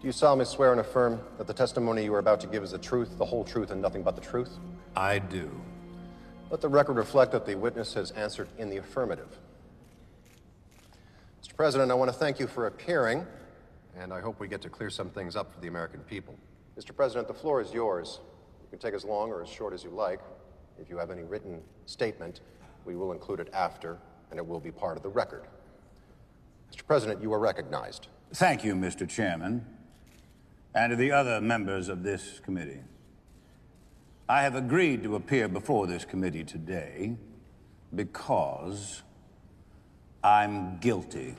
[0.00, 2.70] Do you solemnly swear and affirm that the testimony you are about to give is
[2.70, 4.50] the truth, the whole truth, and nothing but the truth?
[4.94, 5.50] I do.
[6.50, 9.36] Let the record reflect that the witness has answered in the affirmative.
[11.42, 11.56] Mr.
[11.56, 13.26] President, I want to thank you for appearing,
[13.98, 16.36] and I hope we get to clear some things up for the American people.
[16.78, 16.94] Mr.
[16.94, 18.20] President, the floor is yours.
[18.62, 20.20] You can take as long or as short as you like.
[20.80, 22.42] If you have any written statement,
[22.84, 23.98] we will include it after,
[24.30, 25.42] and it will be part of the record.
[26.72, 26.86] Mr.
[26.86, 28.06] President, you are recognized.
[28.32, 29.08] Thank you, Mr.
[29.08, 29.66] Chairman,
[30.78, 32.78] and to the other members of this committee.
[34.28, 37.16] I have agreed to appear before this committee today
[37.92, 39.02] because
[40.22, 41.34] I'm guilty.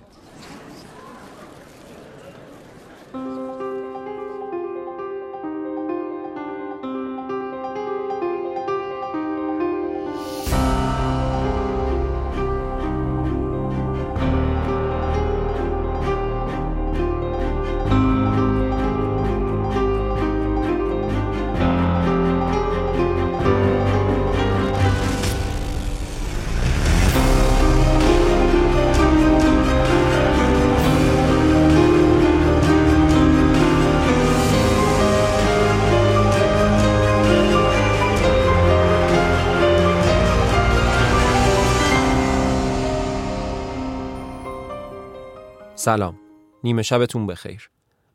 [45.80, 46.20] سلام.
[46.64, 47.70] نیمه شبتون بخیر.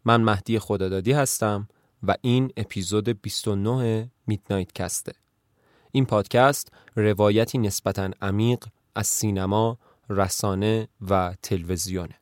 [0.05, 1.69] من مهدی خدادادی هستم
[2.03, 5.13] و این اپیزود 29 میدنایت کسته.
[5.93, 8.65] این پادکست روایتی نسبتا عمیق
[8.95, 9.79] از سینما،
[10.11, 12.15] رسانه و تلویزیونه.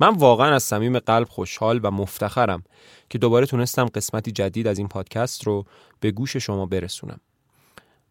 [0.00, 2.64] من واقعا از صمیم قلب خوشحال و مفتخرم
[3.10, 5.66] که دوباره تونستم قسمتی جدید از این پادکست رو
[6.00, 7.20] به گوش شما برسونم.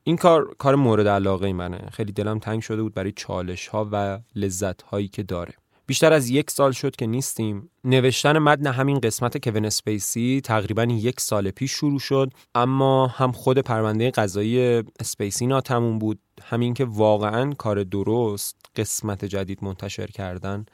[0.04, 1.90] این کار کار مورد علاقه منه.
[1.92, 5.54] خیلی دلم تنگ شده بود برای چالش ها و لذت هایی که داره.
[5.86, 7.70] بیشتر از یک سال شد که نیستیم.
[7.84, 13.58] نوشتن متن همین قسمت کوین اسپیسی تقریبا یک سال پیش شروع شد اما هم خود
[13.60, 16.20] پرونده قضایی اسپیسی ناتموم بود.
[16.44, 20.66] همین که واقعا کار درست قسمت جدید منتشر کردن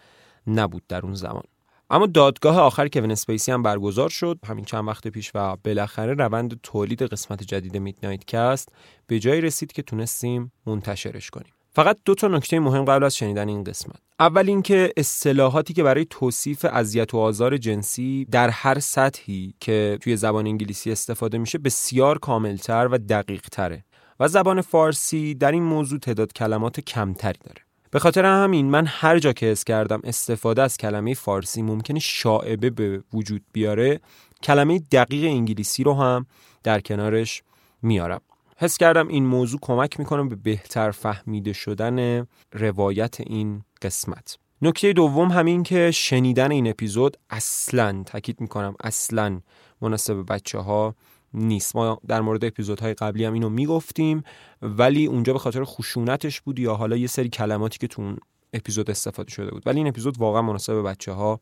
[0.47, 1.43] نبود در اون زمان.
[1.89, 4.39] اما دادگاه آخر کوین اسپیسی هم برگزار شد.
[4.45, 8.69] همین چند وقت پیش و بالاخره روند تولید قسمت جدید میدنایت کست
[9.07, 11.56] به جایی رسید که تونستیم منتشرش کنیم.
[11.77, 13.95] فقط دو تا نکته مهم قبل از شنیدن این قسمت.
[14.19, 20.17] اول اینکه اصطلاحاتی که برای توصیف اذیت و آزار جنسی در هر سطحی که توی
[20.17, 23.83] زبان انگلیسی استفاده میشه بسیار کاملتر و دقیق تره
[24.19, 27.61] و زبان فارسی در این موضوع تعداد کلمات کمتری داره.
[27.91, 32.69] به خاطر همین من هر جا که حس کردم استفاده از کلمه فارسی ممکنه شاعبه
[32.69, 33.99] به وجود بیاره
[34.43, 36.25] کلمه دقیق انگلیسی رو هم
[36.63, 37.43] در کنارش
[37.81, 38.21] میارم.
[38.59, 44.37] حس کردم این موضوع کمک می‌کنه به بهتر فهمیده شدن روایت این قسمت.
[44.61, 49.41] نکته دوم همین که شنیدن این اپیزود اصلا تاکید می‌کنم اصلا
[49.81, 50.95] مناسب بچه ها
[51.33, 51.75] نیست.
[51.75, 54.23] ما در مورد اپیزودهای قبلی هم اینو می‌گفتیم
[54.61, 58.17] ولی اونجا به خاطر خشونتش بود یا حالا یه سری کلماتی که تو اون
[58.53, 59.63] اپیزود استفاده شده بود.
[59.65, 61.39] ولی این اپیزود واقعا مناسب بچه ها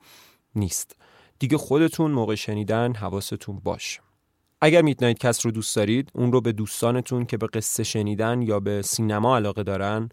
[0.55, 0.95] نیست.
[1.39, 3.99] دیگه خودتون موقع شنیدن حواستون باشه
[4.61, 8.59] اگر میدنایت کست رو دوست دارید اون رو به دوستانتون که به قصه شنیدن یا
[8.59, 10.09] به سینما علاقه دارن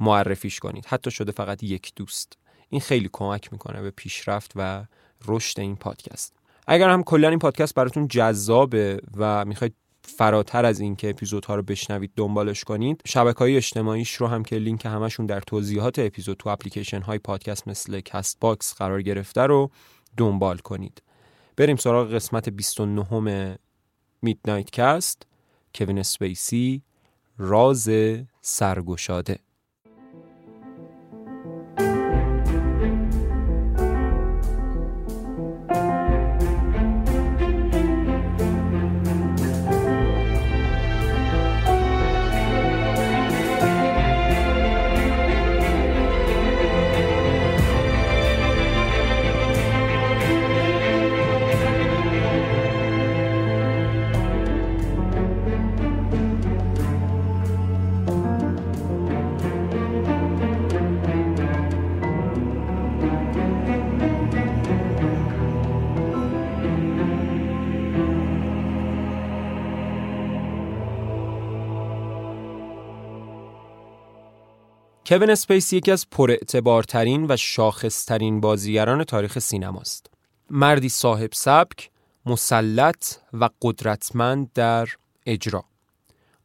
[0.00, 0.86] معرفیش کنید.
[0.86, 2.38] حتی شده فقط یک دوست.
[2.68, 4.84] این خیلی کمک می‌کنه به پیشرفت و
[5.26, 6.36] رشد این پادکست.
[6.66, 9.74] اگر هم کلا این پادکست براتون جذابه و می‌خواید
[10.04, 14.56] فراتر از این که اپیزودها رو بشنوید دنبالش کنید شبکه های اجتماعیش رو هم که
[14.56, 19.70] لینک همشون در توضیحات اپیزود تو اپلیکیشن های پادکست مثل کست باکس قرار گرفته رو
[20.16, 21.02] دنبال کنید.
[21.56, 23.58] بریم سراغ قسمت 29
[24.22, 25.26] میدنایت کست
[25.74, 26.82] کوین اسپیسی
[27.38, 27.90] راز
[28.40, 29.38] سرگشاده.
[75.12, 80.10] کوین اسپیسی یکی از پراعتبارترین و شاخصترین بازیگران تاریخ سینماست.
[80.50, 81.90] مردی صاحب سبک،
[82.26, 84.88] مسلط و قدرتمند در
[85.26, 85.64] اجرا.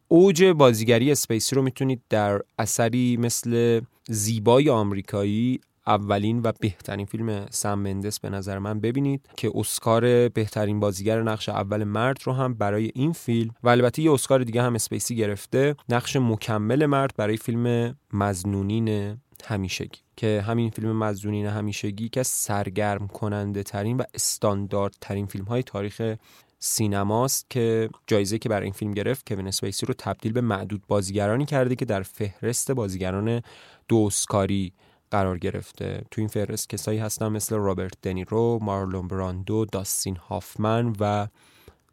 [0.08, 7.80] اوج بازیگری اسپیسی رو می‌تونید در اثری مثل زیبایی آمریکایی اولین و بهترین فیلم سم
[7.80, 12.92] مندس به نظر من ببینید که اسکار بهترین بازیگر نقش اول مرد رو هم برای
[12.96, 17.96] این فیلم و البته یه اسکار دیگه هم اسپیسی گرفته نقش مکمل مرد برای فیلم
[18.14, 20.00] مزنونین همیشگی.
[20.18, 26.16] که همین فیلم مزنونین همیشگی که سرگرم کننده ترین و استاندارد ترین فیلم های تاریخ
[26.60, 31.46] سینماست که جایزه که برای این فیلم گرفت کوین اسپیسی رو تبدیل به معدود بازیگرانی
[31.46, 33.42] کرده که در فهرست بازیگران
[33.88, 34.74] دو اسکاری
[35.12, 36.02] قرار گرفته.
[36.12, 41.28] تو این فهرست کسایی هستن مثل رابرت دنیرو، مارلون براندو، داستین هافمن و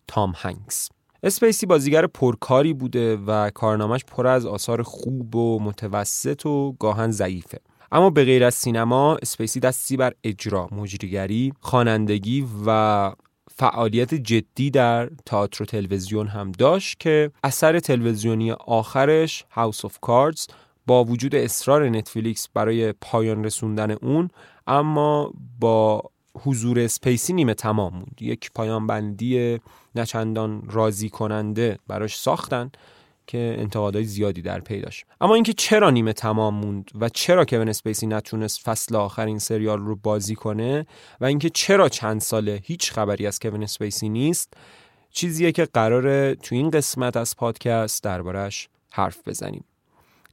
[0.06, 0.88] تام هنکس
[1.22, 7.60] اسپیسی بازیگر پرکاری بوده و کارنامهش پر از آثار خوب و متوسط و گاهاً ضعیفه.
[7.92, 13.12] اما به غیر از سینما اسپیسی دستی بر اجرا، مجریگری، خوانندگی و
[13.56, 20.46] فعالیت جدی در تئاتر و تلویزیون هم داشت که اثر تلویزیونی آخرش House of Cards
[20.86, 24.30] با وجود اصرار نتفلیکس برای پایان رسوندن اون
[24.66, 26.02] اما با
[26.42, 28.18] حضور اسپیسی نیمه تمام موند.
[28.20, 29.60] یک پایان بندی
[29.94, 32.70] نه‌چندان راضی کننده براش ساختن
[33.26, 35.06] که انتقادهای زیادی در پی داشت.
[35.20, 39.78] اما اینکه چرا نیمه تمام موند و چرا کوین اسپیسی نتونست فصل آخر این سریال
[39.78, 40.86] رو بازی کنه
[41.20, 44.54] و اینکه چرا چند ساله هیچ خبری از کوین اسپیسی نیست
[45.10, 49.64] چیزیه که قراره تو این قسمت از پادکست دربارش حرف بزنیم.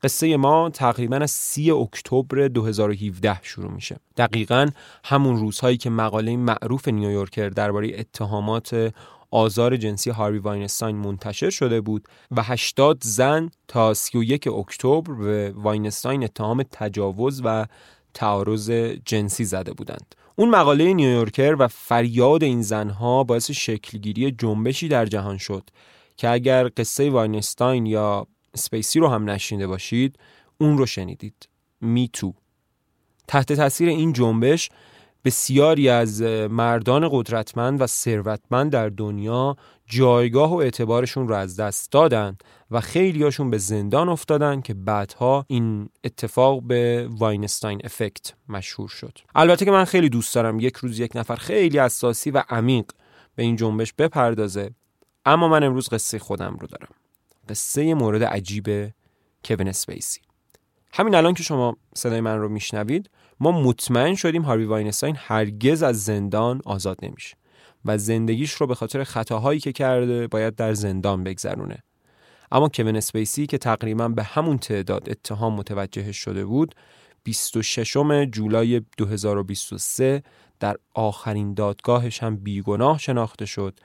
[0.03, 4.69] قصه ما تقریبا از سی اکتبر 2017 شروع میشه دقیقا
[5.03, 8.93] همون روزهایی که مقاله معروف نیویورکر درباره اتهامات
[9.31, 16.23] آزار جنسی هاروی واینستاین منتشر شده بود و 80 زن تا 31 اکتبر به واینستاین
[16.23, 17.65] اتهام تجاوز و
[18.13, 18.71] تعرض
[19.05, 20.15] جنسی زده بودند.
[20.35, 25.63] اون مقاله نیویورکر و فریاد این زنها باعث شکلگیری جنبشی در جهان شد
[26.17, 30.19] که اگر قصه واینستاین یا اسپیسی رو هم نشنیده باشید
[30.57, 31.49] اون رو شنیدید.
[31.81, 32.33] Me Too
[33.27, 34.69] تحت تاثیر این جنبش
[35.25, 39.55] بسیاری از مردان قدرتمند و ثروتمند در دنیا
[39.85, 42.37] جایگاه و اعتبارشون رو از دست دادن
[42.71, 49.17] و خیلیاشون به زندان افتادن که بعدها این اتفاق به واینستاین افکت مشهور شد.
[49.35, 52.85] البته که من خیلی دوست دارم یک روز یک نفر خیلی اساسی و عمیق
[53.35, 54.71] به این جنبش بپردازه
[55.25, 56.89] اما من امروز قصه خودم رو دارم.
[57.49, 58.93] قصه مورد عجیب
[59.45, 60.19] کوین اسپیسی.
[60.93, 66.03] همین الان که شما صدای من رو میشنوید ما مطمئن شدیم هاروی واینستاین هرگز از
[66.03, 67.37] زندان آزاد نمیشه
[67.85, 71.83] و زندگیش رو به خاطر خطاهایی که کرده باید در زندان بگذرونه.
[72.51, 76.75] اما کوین اسپیسی که تقریبا به همون تعداد اتهام متوجه شده بود
[77.23, 77.97] 26
[78.31, 80.23] جولای 2023
[80.59, 83.79] در آخرین دادگاهش هم بیگناه شناخته شد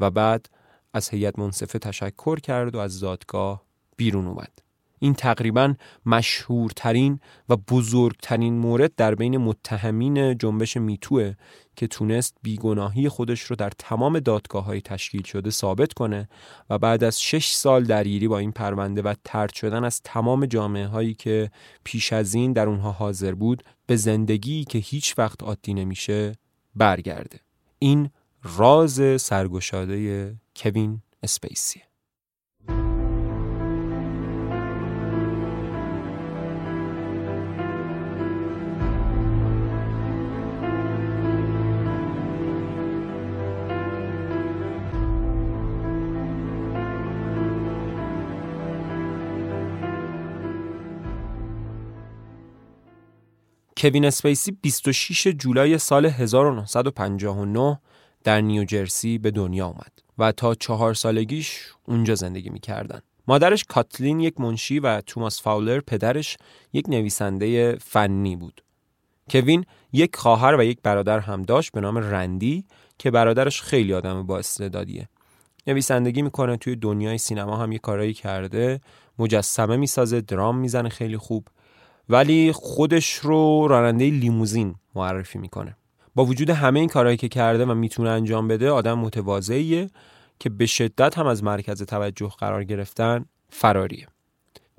[0.00, 0.48] و بعد
[0.94, 3.62] از هیئت منصفه تشکر کرد و از دادگاه
[3.96, 4.62] بیرون اومد.
[5.02, 5.74] این تقریبا
[6.06, 11.34] مشهورترین و بزرگترین مورد در بین متهمین جنبش میتوه
[11.76, 16.28] که تونست بیگناهی خودش رو در تمام دادگاه های تشکیل شده ثابت کنه
[16.70, 20.86] و بعد از شش سال درگیری با این پرونده و ترد شدن از تمام جامعه
[20.86, 21.50] هایی که
[21.84, 26.32] پیش از این در اونها حاضر بود به زندگی که هیچ وقت عادی نمیشه
[26.74, 27.40] برگرده.
[27.78, 28.10] این
[28.44, 31.82] راز سرگشاده کوین اسپیسیه
[53.76, 57.78] کوین اسپیسی 26 جولای سال 1959
[58.24, 63.00] در نیوجرسی به دنیا آمد و تا چهار سالگیش اونجا زندگی می‌کردن.
[63.28, 66.36] مادرش کاتلین یک منشی و توماس فاولر پدرش
[66.72, 68.64] یک نویسنده فنی بود.
[69.30, 72.64] کوین یک خواهر و یک برادر هم داشت به نام رندی
[72.98, 75.08] که برادرش خیلی آدم با استعدادیه.
[75.66, 78.80] نویسندگی می‌کنه توی دنیای سینما هم یه کارایی کرده
[79.18, 81.48] مجسمه می‌سازه درام می‌زنه خیلی خوب
[82.08, 85.76] ولی خودش رو راننده لیموزین معرفی می‌کنه
[86.14, 89.90] با وجود همه این کارهایی که کرده و می‌تونه انجام بده آدم متواضعیه
[90.38, 94.06] که به شدت هم از مرکز توجه قرار گرفتن فراریه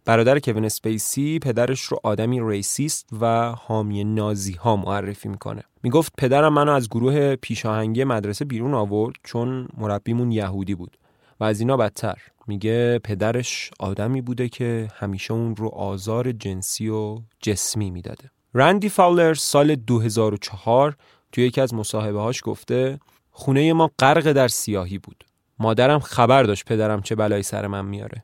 [0.05, 5.63] برادر کوین اسپیسی پدرش رو آدمی ریسیست و حامی نازی ها معرفی می‌کنه.
[5.83, 10.97] می‌گفت پدرم منو از گروه پیشاهنگی مدرسه بیرون آورد چون مربیمون یهودی بود
[11.39, 12.17] و از اینا بدتر.
[12.47, 18.31] میگه پدرش آدمی بوده که همیشه اون رو آزار جنسی و جسمی می‌داده.
[18.53, 20.95] رندی فاولر سال 2004
[21.33, 22.99] توی یکی از مصاحبه هاش گفته
[23.31, 25.25] خونه ما غرق در سیاهی بود.
[25.59, 28.23] مادرم خبر داشت پدرم چه بلایی سر من میاره.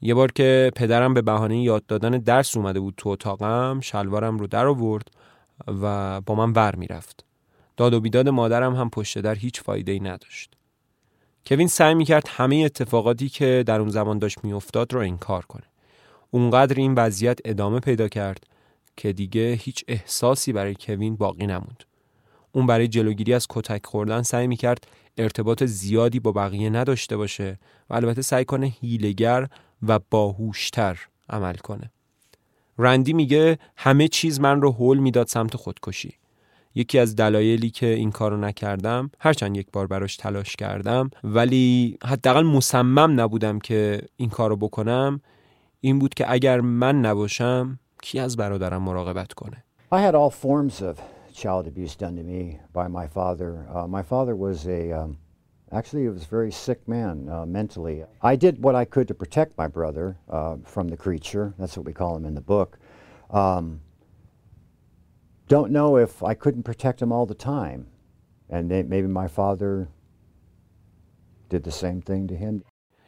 [0.00, 4.46] یه بار که پدرم به بهانه یاد دادن درس اومده بود تو اتاقم شلوارم رو
[4.46, 5.08] در آورد
[5.82, 7.24] و با من ور می‌رفت.
[7.76, 10.54] داد و بیداد مادرم هم پشت در هیچ فایده ای نداشت.
[11.46, 15.66] کوین سعی می‌کرد همه اتفاقاتی که در اون زمان داشت میافتاد رو انکار کنه.
[16.30, 18.44] اونقدر این وضعیت ادامه پیدا کرد
[18.96, 21.84] که دیگه هیچ احساسی برای کوین باقی نموند.
[22.52, 24.86] اون برای جلوگیری از کتک خوردن سعی می‌کرد
[25.18, 27.58] ارتباط زیادی با بقیه نداشته باشه
[27.90, 29.46] و البته سعی کنه هیلگر
[29.88, 30.98] و باهوشتر
[31.30, 31.90] عمل کنه.
[32.78, 36.14] رندی میگه همه چیز من رو هول می‌داد سمت خودکشی.
[36.74, 42.42] یکی از دلایلی که این کارو نکردم هرچند یک بار براش تلاش کردم ولی حداقل
[42.42, 45.20] مصمم نبودم که این کارو بکنم
[45.80, 50.82] این بود که اگر من نباشم کی از برادرم مراقبت کنه؟ I had all forms
[50.82, 53.67] of child abuse done to me by my father.
[53.73, 55.17] Uh, my father was a um,
[55.71, 58.03] actually he was a very sick man uh, mentally.
[58.21, 61.53] I did what I could to protect my brother uh, from the creature.
[61.59, 62.79] That's what we call him in the book.
[63.31, 63.81] Um,
[65.47, 67.87] don't know if I couldn't protect him all the time,
[68.49, 69.89] and maybe my father
[71.49, 72.63] did the same thing to him.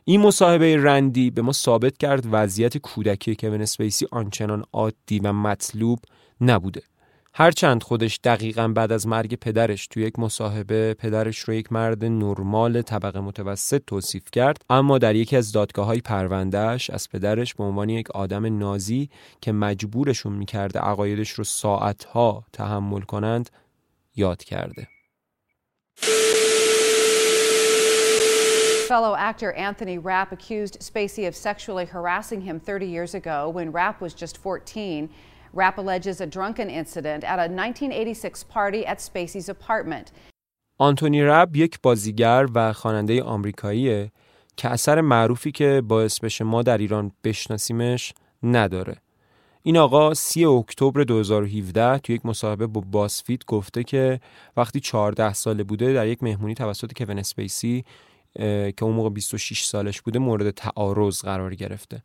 [0.09, 5.99] این مصاحبه رندی به ما ثابت کرد وضعیت کودکی کوین اسپیسی آنچنان عادی و مطلوب
[6.41, 6.81] نبوده.
[7.34, 12.82] هرچند خودش دقیقا بعد از مرگ پدرش توی یک مصاحبه پدرش رو یک مرد نرمال
[12.82, 17.88] طبقه متوسط توصیف کرد اما در یکی از دادگاه های پروندهش از پدرش به عنوان
[17.88, 19.10] یک آدم نازی
[19.40, 23.50] که مجبورشون می‌کرده عقایدش رو ساعتها تحمل کنند
[24.16, 24.88] یاد کرده
[28.88, 34.02] Fellow actor Anthony Rapp accused Spacey of sexually harassing him 30 years ago when Rapp
[34.02, 35.08] was just 14.
[35.54, 40.12] Rapp alleges a drunken incident at a 1986 party at Spacey's apartment.
[40.78, 44.12] آنتونی رب یک بازیگر و خواننده آمریکاییه
[44.56, 48.96] که اثر معروفی که باعث بشه ما در ایران بشناسیمش نداره.
[49.62, 54.20] این آقا 30 اکتبر 2017 توی یک مصاحبه با باسفیت گفته که
[54.56, 57.84] وقتی 14 ساله بوده در یک مهمونی توسط کوین اسپیسی
[58.36, 62.02] که اون موقع 26 سالش بوده مورد تعارض قرار گرفته.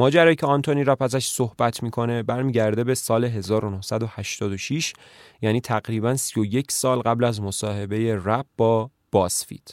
[0.00, 4.92] ماجرایی که آنتونی راپ ازش صحبت می‌کنه برمیگرده به سال 1986
[5.42, 9.68] یعنی تقریبا 31 سال قبل از مصاحبه رپ با باسفیت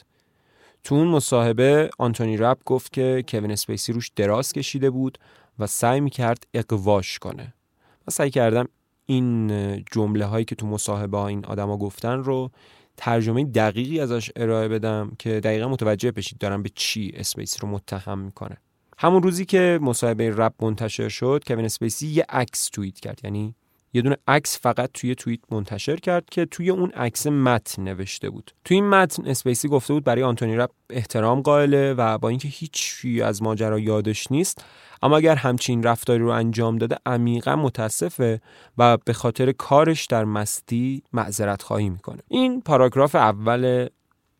[0.84, 5.18] تو اون مصاحبه آنتونی رپ گفت که کوین اسپیسی روش دراز کشیده بود
[5.58, 7.54] و سعی می‌کرد اغواش کنه.
[7.82, 8.68] من سعی کردم
[9.06, 12.50] این جمله هایی که تو مصاحبه این آدما گفتن رو
[12.96, 18.18] ترجمه دقیقی ازش ارائه بدم که دقیقا متوجه بشید دارم به چی اسپیسی رو متهم
[18.18, 18.56] می‌کنه
[19.00, 23.20] همون روزی که مصاحبه رپ منتشر شد کوین اسپیسی یه عکس توییت کرد.
[23.24, 23.54] یعنی
[23.92, 28.54] یه دونه عکس فقط توی توییت منتشر کرد که توی اون عکس متن نوشته بود.
[28.64, 33.22] توی این متن اسپیسی گفته بود برای آنتونی رپ احترام قائله و با اینکه هیچی
[33.22, 34.64] از ماجرا یادش نیست
[35.02, 38.40] اما اگر همچین رفتاری رو انجام داده عمیقا متاسفه
[38.78, 42.22] و به خاطر کارش در مستی معذرت خواهی می‌کنه.
[42.28, 43.88] این پاراگراف اول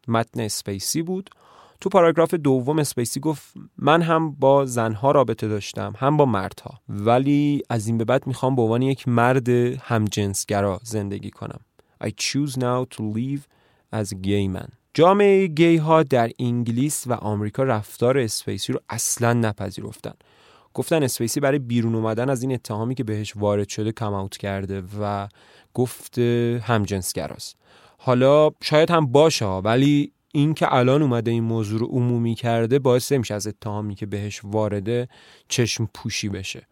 [0.09, 1.31] متن اسپیسی بود.
[1.80, 7.62] تو پاراگراف دوم اسپیسی گفت من هم با زنها رابطه داشتم هم با مردها ولی
[7.70, 9.49] از این به بعد می‌خوام به عنوان یک مرد
[9.80, 11.61] همجنسگرا زندگی کنم.
[12.04, 13.40] I choose now to live
[13.94, 14.68] as a gay man.
[14.94, 20.14] جامعه گی ها در انگلیس و آمریکا رفتار اسپیسی رو اصلا نپذیرفتن.
[20.75, 24.82] گفتن اسپیسی برای بیرون اومدن از این اتهامی که بهش وارد شده come out کرده
[25.00, 25.28] و
[25.75, 27.56] گفت همجنسگراست.
[27.99, 33.12] حالا شاید هم باشه ولی این که الان اومده این موضوع رو عمومی کرده باعث
[33.12, 35.08] میشه از اتهامی که بهش وارده
[35.49, 36.66] چشم پوشی بشه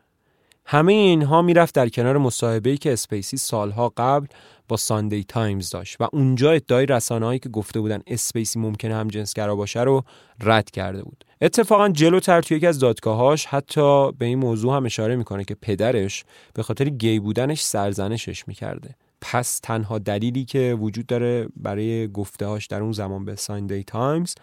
[0.68, 4.26] همه اینها می‌رفت در کنار مصاحبه‌ای که اسپیسی سالها قبل
[4.68, 9.56] با ساندی تایمز داشت و اونجا ادعای رسانه‌هایی که گفته بودن اسپیسی ممکنه هم جنسگرا
[9.56, 10.04] باشه رو
[10.40, 11.24] رد کرده بود.
[11.40, 16.24] اتفاقا جلوتر توی یکی از دادگاهاش حتی به این موضوع هم اشاره می‌کنه که پدرش
[16.54, 18.94] به خاطر گی بودنش سرزنشش می‌کرده.
[19.32, 24.34] پس تنها دلیلی که وجود داره برای گفتههاش در اون زمان به ساندی تایمز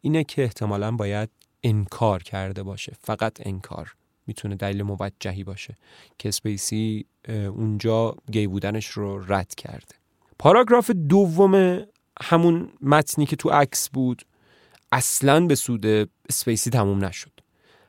[0.00, 1.30] اینه که احتمالا باید
[1.62, 3.94] انکار کرده باشه فقط انکار.
[4.26, 5.76] می‌تونه دلیل موجهی باشه
[6.18, 9.94] که اسپیسی اونجا گی بودنش رو رد کرده.
[10.38, 11.82] پاراگراف دوم
[12.22, 14.22] همون متنی که تو عکس بود
[14.92, 15.86] اصلا به سود
[16.28, 17.32] اسپیسی تموم نشد.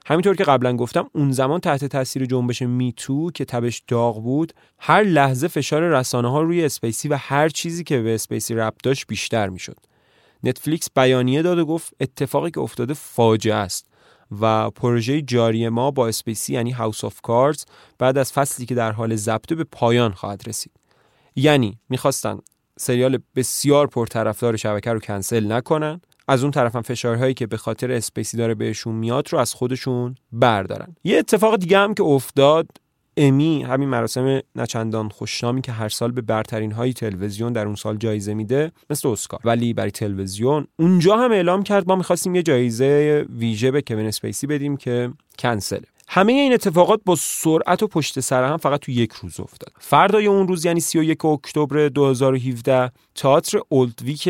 [0.05, 4.53] همینطور که قبلا گفتم اون زمان تحت تاثیر جنبش Me Too که تبش داغ بود
[4.79, 9.07] هر لحظه فشار رسانه ها روی اسپیسی و هر چیزی که به اسپیسی ربط داشت
[9.07, 9.77] بیشتر می‌شد.
[10.43, 13.88] نتفلیکس بیانیه داد و گفت اتفاقی که افتاده فاجعه است
[14.41, 17.65] و پروژه جاری ما با اسپیسی یعنی House of Cards
[18.00, 20.72] بعد از فصلی که در حال ضبط به پایان خواهد رسید.
[21.36, 22.39] یعنی می‌خواستن
[22.79, 27.91] سریال بسیار پرطرفدار شبکه رو کنسل نکنن از اون طرف هم فشارهایی که به خاطر
[27.91, 30.95] اسپیسی داره بهشون میاد رو از خودشون بردارن.
[31.03, 32.67] یه اتفاق دیگه هم که افتاد
[33.17, 37.97] امی همین مراسم نه‌چندان خوشنامی که هر سال به برترین های تلویزیون در اون سال
[37.97, 39.39] جایزه میده مثل اسکار.
[39.45, 44.47] ولی برای تلویزیون اونجا هم اعلام کرد ما می‌خواستیم یه جایزه ویژه به کوین اسپیسی
[44.47, 45.81] بدیم که کنسله.
[46.07, 49.71] همه این اتفاقات با سرعت و پشت سر هم فقط تو یک روز افتاد.
[49.79, 54.29] فردای اون روز یعنی 31 اکتبر 2017 تئاتر Old Vic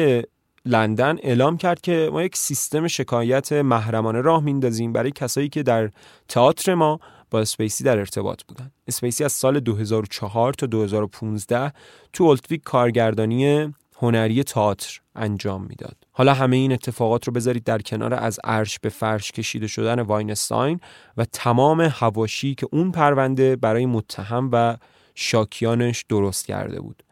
[0.66, 5.90] لندن اعلام کرد که ما یک سیستم شکایت محرمانه راه میندازیم برای کسایی که در
[6.28, 7.00] تئاتر ما
[7.32, 8.72] با اسپیسی در ارتباط بودن.
[8.88, 11.74] اسپیسی از سال 2004 تا 2015
[12.14, 15.96] تو Old Vic کارگردانی هنری تئاتر انجام می‌داد.
[16.12, 20.80] حالا همه این اتفاقات رو بذارید در کنار از عرش به فرش کشیده شدن واینستاین
[21.18, 24.78] و تمام حواشی که اون پرونده برای متهم و
[25.16, 27.04] شاکیانش درست کرده بود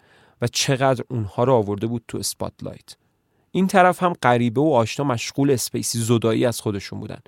[0.42, 3.01] و چقدر اونها رو آورده بود تو spotlight.
[3.52, 7.20] این طرف هم غریبه و آشنا مشغول اسپیسی زدایی از خودشون بودن.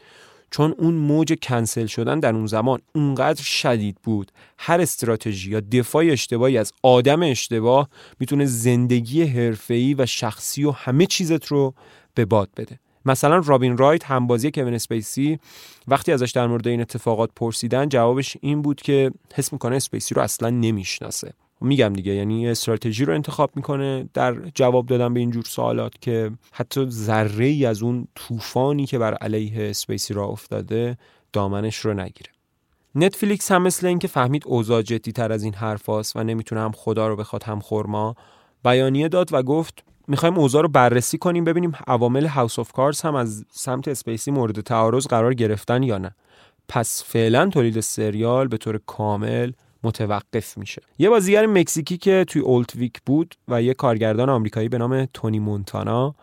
[0.51, 6.05] چون اون موج کنسل شدن در اون زمان اونقدر شدید بود هر استراتژی یا دفاع
[6.05, 11.73] اشتباهی از آدم اشتباه می‌تونه زندگی حرفه‌ای و شخصی و همه چیزت رو
[12.15, 12.79] به باد بده.
[13.05, 15.39] مثلا رابین رایت همبازی کوین اسپیسی
[15.87, 20.21] وقتی ازش در مورد این اتفاقات پرسیدن جوابش این بود که حس می‌کنه اسپیسی رو
[20.21, 21.33] اصلا نمی‌شناسه.
[21.61, 26.89] میگم دیگه یعنی استراتژی رو انتخاب می‌کنه در جواب دادن به اینجور سوالات که حتی
[26.89, 30.97] ذره ای از اون طوفانی که بر علیه اسپیسی راه افتاده
[31.33, 32.29] دامنش رو نگیره.
[32.95, 37.07] نتفلیکس هم مثل اینکه فهمید اوضاع جدی تر از این حرفاست و نمی‌تونه هم خدا
[37.07, 38.15] رو بخواد هم خرما
[38.63, 43.15] بیانیه داد و گفت می‌خوایم اوضاع رو بررسی کنیم ببینیم عوامل House of Cards هم
[43.15, 46.15] از سمت اسپیسی مورد تعرض قرار گرفتن یا نه.
[46.67, 49.51] پس فعلا تولید سریال به طور کامل
[49.83, 50.81] متوقف میشه.
[50.97, 55.39] یه بازیگر مکزیکی که توی Old Vic بود و یه کارگردان آمریکایی به نام تونی
[55.39, 56.15] مونتانا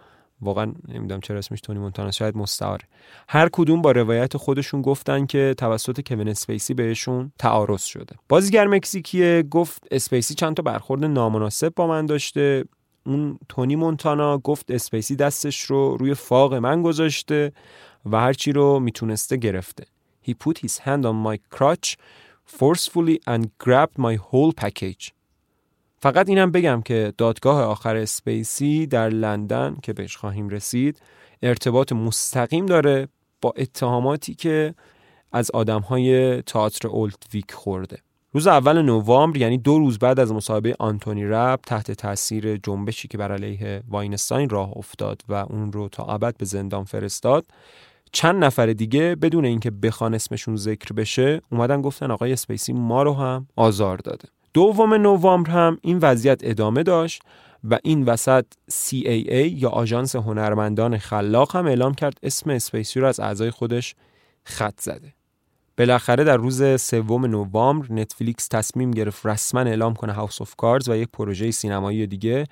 [0.42, 2.84] واقعا نمی‌دونم چرا اسمش تونی مونتانا شاید مستعاره
[3.28, 8.16] هر کدوم با روایت خودشون گفتن که توسط کوین اسپیسی بهشون تعرض شده.
[8.28, 12.64] بازیگر مکزیکی گفت اسپیسی چند تا برخورد نامناسب با من داشته.
[13.06, 17.52] اون تونی مونتانا گفت اسپیسی دستش رو روی فاق من گذاشته
[18.06, 19.84] و هرچی رو می‌تونسته گرفته.
[20.28, 21.96] He put his hand on my crotch
[22.58, 25.12] forcefully and grabbed my whole package.
[26.02, 31.02] فقط اینم بگم که دادگاه آخر اسپیسی در لندن که بهش خواهیم رسید
[31.42, 33.08] ارتباط مستقیم داره
[33.42, 34.74] با اتهاماتی که
[35.32, 36.42] از آدم های
[36.84, 37.98] اولد ویک خورده.
[38.32, 43.18] روز اول نوامبر یعنی دو روز بعد از مصاحبه آنتونی رب تحت تاثیر جنبشی که
[43.18, 47.46] بر علیه واینستاین راه افتاد و اون رو تا ابد به زندان فرستاد
[48.12, 53.14] چند نفر دیگه بدون اینکه بخوان اسمشون ذکر بشه اومدن گفتن آقای اسپیسی ما رو
[53.14, 54.28] هم آزار داده.
[54.54, 57.22] دوم نوامبر هم این وضعیت ادامه داشت
[57.64, 63.20] و این وسط CAA یا آژانس هنرمندان خلاق هم اعلام کرد اسم اسپیسی رو از
[63.20, 63.94] اعضای خودش
[64.44, 65.14] خط زده.
[65.78, 70.96] بالاخره در روز سوم نوامبر نتفلیکس تصمیم گرفت رسما اعلام کنه House of Cards و
[70.96, 72.46] یک پروژه سینمایی دیگه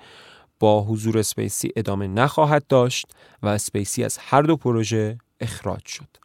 [0.59, 3.05] با حضور اسپیسی ادامه نخواهد داشت
[3.43, 6.19] و اسپیسی از هر دو پروژه اخراج شد.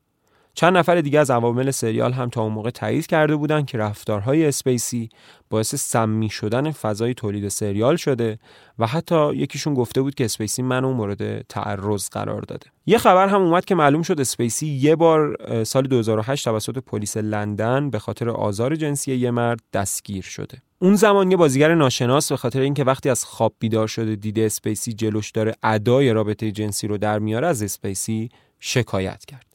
[0.55, 4.47] چند نفر دیگه از عوامل سریال هم تا اون موقع تایید کرده بودند که رفتارهای
[4.47, 5.09] اسپیسی
[5.51, 8.39] باعث سمی شدن فضای تولید سریال شده
[8.79, 12.67] و حتی یکیشون گفته بود که اسپیسی منو مورد تعرض قرار داده.
[12.87, 17.91] یه خبر هم اومد که معلوم شد اسپیسی یه بار سال 2008 توسط پلیس لندن
[17.91, 20.59] به خاطر آزار جنسی یه مرد دستگیر شده.
[20.79, 24.93] اون زمان یه بازیگر ناشناس به خاطر اینکه وقتی از خواب بیدار شده دیده اسپیسی
[24.93, 28.29] جلوش داره ادای رابطه جنسی رو در میاره از اسپیسی
[28.67, 29.47] شکایت کرد.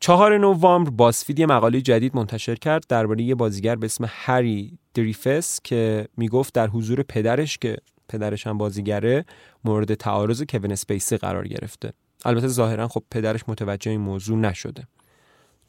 [0.00, 5.60] چهار نوامبر BuzzFeed یه مقاله جدید منتشر کرد درباره یه بازیگر به اسم هری دریفس
[5.64, 7.76] که می‌گفت در حضور پدرش که
[8.08, 9.24] پدرش هم بازیگره
[9.64, 11.92] مورد تعرض کوین اسپیسی قرار گرفته.
[12.24, 14.86] البته ظاهرا خب پدرش متوجه این موضوع نشده.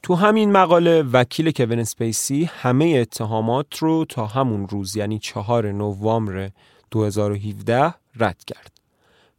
[0.03, 6.49] تو همین مقاله وکیل کوین اسپیسی همه اتهامات رو تا همون روز یعنی چهار نوامبر
[6.91, 8.80] 2017 رد کرد.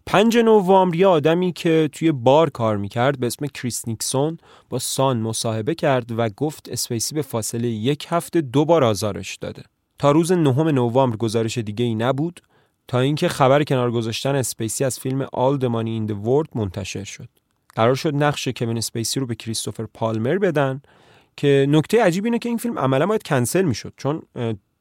[0.07, 4.39] 5 نوامبر یه آدمی که توی بار کار می‌کرد به اسم کریس نیکسون
[4.71, 9.63] با سان مصاحبه کرد و گفت اسپیسی به فاصله یک هفته دو بار آزارش داده.
[9.99, 12.41] تا روز نهم نوامبر گزارش دیگه ای نبود
[12.89, 17.29] تا اینکه خبر کنار گذاشتن اسپیسی از فیلم the Money in the World منتشر شد.
[17.75, 20.83] قرار شد نقش کوین اسپیسی رو به کریستوفر پلامر بدن
[21.37, 24.23] که نکته عجیب اینه که این فیلم عملا باید کنسل می‌شد چون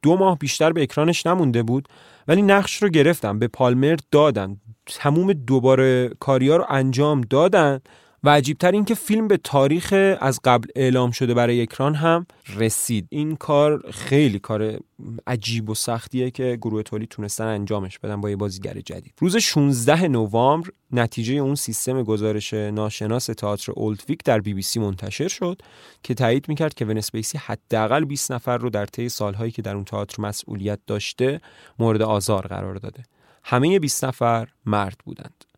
[0.03, 1.87] دو ماه بیشتر به اکرانش نمونده بود
[2.27, 7.79] ولی نقش رو گرفتن به پالمر دادن تموم دوباره کاریا رو انجام دادن.
[8.23, 13.07] و عجیبتر این که فیلم به تاریخ از قبل اعلام شده برای اکران هم رسید.
[13.09, 14.79] این کار خیلی کار
[15.27, 19.13] عجیب و سختیه که گروه تولید تونستن انجامش بدن با یه بازیگر جدید.
[19.17, 25.27] روز 16 نوامبر نتیجه اون سیستم گزارش ناشناس تئاتر اولدویک در بی بی سی منتشر
[25.27, 25.61] شد
[26.03, 29.83] که تایید می‌کرد که ونسپیسی حداقل 20 نفر رو در طی سالهایی که در اون
[29.83, 31.41] تئاتر مسئولیت داشته
[31.79, 33.03] مورد آزار قرار داده.
[33.43, 35.50] همه 20 نفر مرد بودند.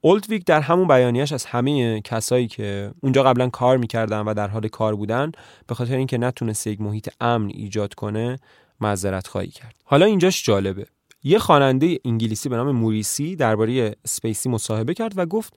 [0.00, 4.68] اولدویک در همون بیانیش از همه کسایی که اونجا قبلا کار می‌کردن و در حال
[4.68, 5.32] کار بودن
[5.66, 8.38] به خاطر اینکه نتونست یک محیط امن ایجاد کنه
[8.80, 9.74] معذرت خواهی کرد.
[9.84, 10.86] حالا اینجاش جالبه.
[11.22, 15.52] یه خواننده انگلیسی به نام موریسی درباره سپیسی مصاحبه کرد و گفت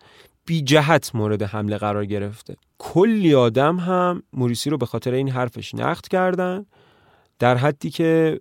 [0.46, 2.56] بی جهت مورد حمله قرار گرفته.
[2.78, 6.66] کلی آدم هم موریسی رو به خاطر این حرفش نقد کردن
[7.44, 8.40] در حدی که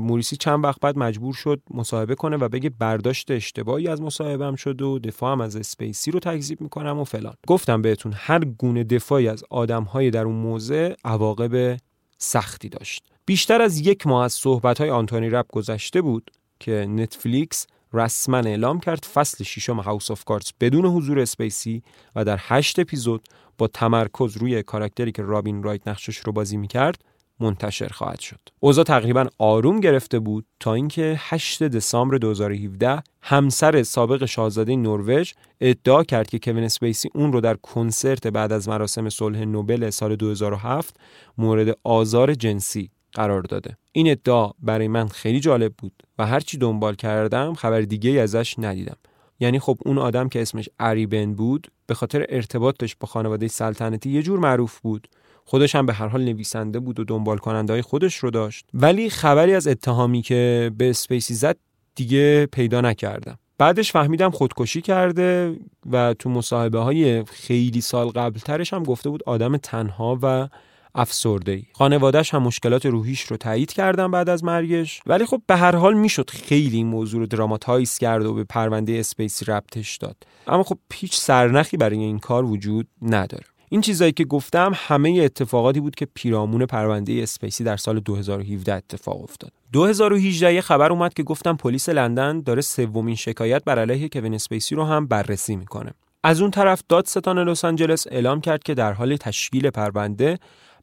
[0.00, 4.82] موریسی چند وقت بعد مجبور شد مصاحبه کنه و بگه برداشت اشتباهی از مصاحبه‌م شد
[4.82, 7.34] و دفاعم از اسپیسی رو تکذیب می‌کنم و فلان.
[7.46, 11.76] گفتم بهتون هر گونه دفاعی از آدمهای در اون موضع عواقب
[12.18, 13.04] سختی داشت.
[13.26, 19.04] بیشتر از یک ماه از صحبت آنتونی رپ گذشته بود که نتفلیکس رسما اعلام کرد
[19.04, 21.82] فصل ششم House of Cards بدون حضور اسپیسی
[22.16, 27.04] و در هشت اپیزود با تمرکز روی کاراکتری که رابین رایت نقشش رو بازی می‌کرد
[27.40, 28.40] منتشر خواهد شد.
[28.60, 36.04] اوضاع تقریبا آروم گرفته بود تا اینکه 8 دسامبر 2017 همسر سابق شاهزاده نروژ ادعا
[36.04, 40.96] کرد که کوین اسپیسی اون رو در کنسرت بعد از مراسم صلح نوبل سال 2007
[41.38, 43.76] مورد آزار جنسی قرار داده.
[43.92, 48.96] این ادعا برای من خیلی جالب بود و هرچی دنبال کردم خبر دیگه ازش ندیدم.
[49.40, 54.10] یعنی خب اون آدم که اسمش آری بن بود به خاطر ارتباطش با خانواده سلطنتی
[54.10, 55.08] یه جور معروف بود
[55.50, 58.66] خودش هم به هر حال نویسنده بود و دنبال کننده های خودش رو داشت.
[58.74, 61.56] ولی خبری از اتهامی که به اسپیسی زد
[61.94, 63.38] دیگه پیدا نکردم.
[63.58, 65.56] بعدش فهمیدم خودکشی کرده
[65.90, 70.48] و تو مصاحبه های خیلی سال قبلترش هم گفته بود آدم تنها و
[70.94, 75.00] افسرده ای خانوادهش هم مشکلات روحیش رو تایید کردن بعد از مرگش.
[75.06, 78.92] ولی خب به هر حال می‌شد خیلی این موضوع رو dramatize کرد و به پرونده
[78.92, 80.16] اسپیسی ربطش داد.
[80.46, 83.44] اما خب هیچ سرنخی برای این کار وجود نداره.
[83.72, 89.22] این چیزایی که گفتم همه اتفاقاتی بود که پیرامون پرونده اسپیسی در سال 2017 اتفاق
[89.22, 89.52] افتاد.
[89.72, 94.74] 2018 یه خبر اومد که گفتم پلیس لندن داره سومین شکایت بر علیه کوین اسپیسی
[94.74, 95.92] رو هم بررسی می‌کنه.
[96.24, 100.38] از اون طرف دادستان لس آنجلس اعلام کرد که در حال تشکیل پرونده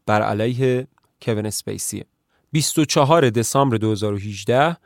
[0.05, 0.87] بر علیه
[1.21, 2.03] کوین اسپیسی.
[2.51, 4.77] 24 دسامبر 2018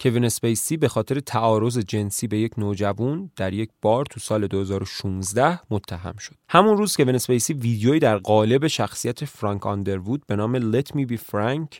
[0.00, 5.60] کوین اسپیسی به خاطر تعرض جنسی به یک نوجوان در یک بار تو سال 2016
[5.70, 6.34] متهم شد.
[6.48, 11.16] همون روز کوین اسپیسی ویدیویی در قالب شخصیت فرانک آندروود به نام Let Me Be
[11.16, 11.76] Frank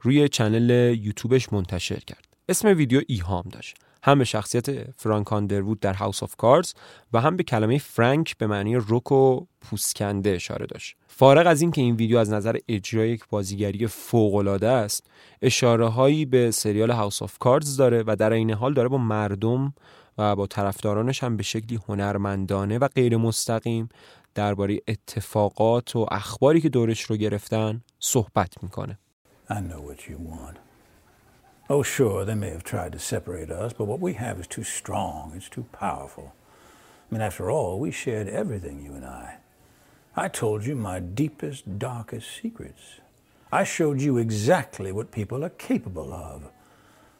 [0.00, 0.70] روی channel
[1.02, 2.26] یوتیوبش منتشر کرد.
[2.48, 3.76] اسم ویدیو ایهام داشت.
[4.04, 6.74] هم به شخصیت فرانک آندروود در House of Cards
[7.12, 10.96] و هم به کلمه frank به معنی رک و پوست‌کنده اشاره داشت.
[11.14, 15.06] فارغ از اینکه این ویدیو از نظر اجرای یک بازیگری فوق‌العاده است
[15.42, 19.74] اشاره هایی به سریال هاوس آف کاردز داره و در این حال داره با مردم
[20.18, 23.88] و با طرفدارانش هم به شکلی هنرمندانه و غیر مستقیم
[24.34, 28.98] درباره اتفاقات و اخباری که دورش رو گرفتن صحبت می‌کنه
[29.50, 30.56] I know what you want.
[31.68, 34.66] Oh sure, they may have tried to separate us, but what we have is too
[34.80, 36.26] strong, it's too powerful.
[37.06, 39.41] I mean, after all, we shared everything, you and I.
[40.14, 43.00] I told you my deepest, darkest secrets.
[43.50, 46.50] I showed you exactly what people are capable of.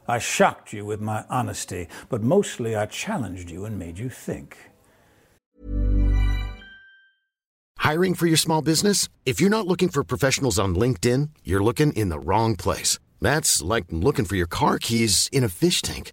[0.06, 4.58] I shocked you with my honesty, but mostly I challenged you and made you think.
[7.78, 9.08] Hiring for your small business?
[9.24, 12.98] If you're not looking for professionals on LinkedIn, you're looking in the wrong place.
[13.20, 16.12] That's like looking for your car keys in a fish tank.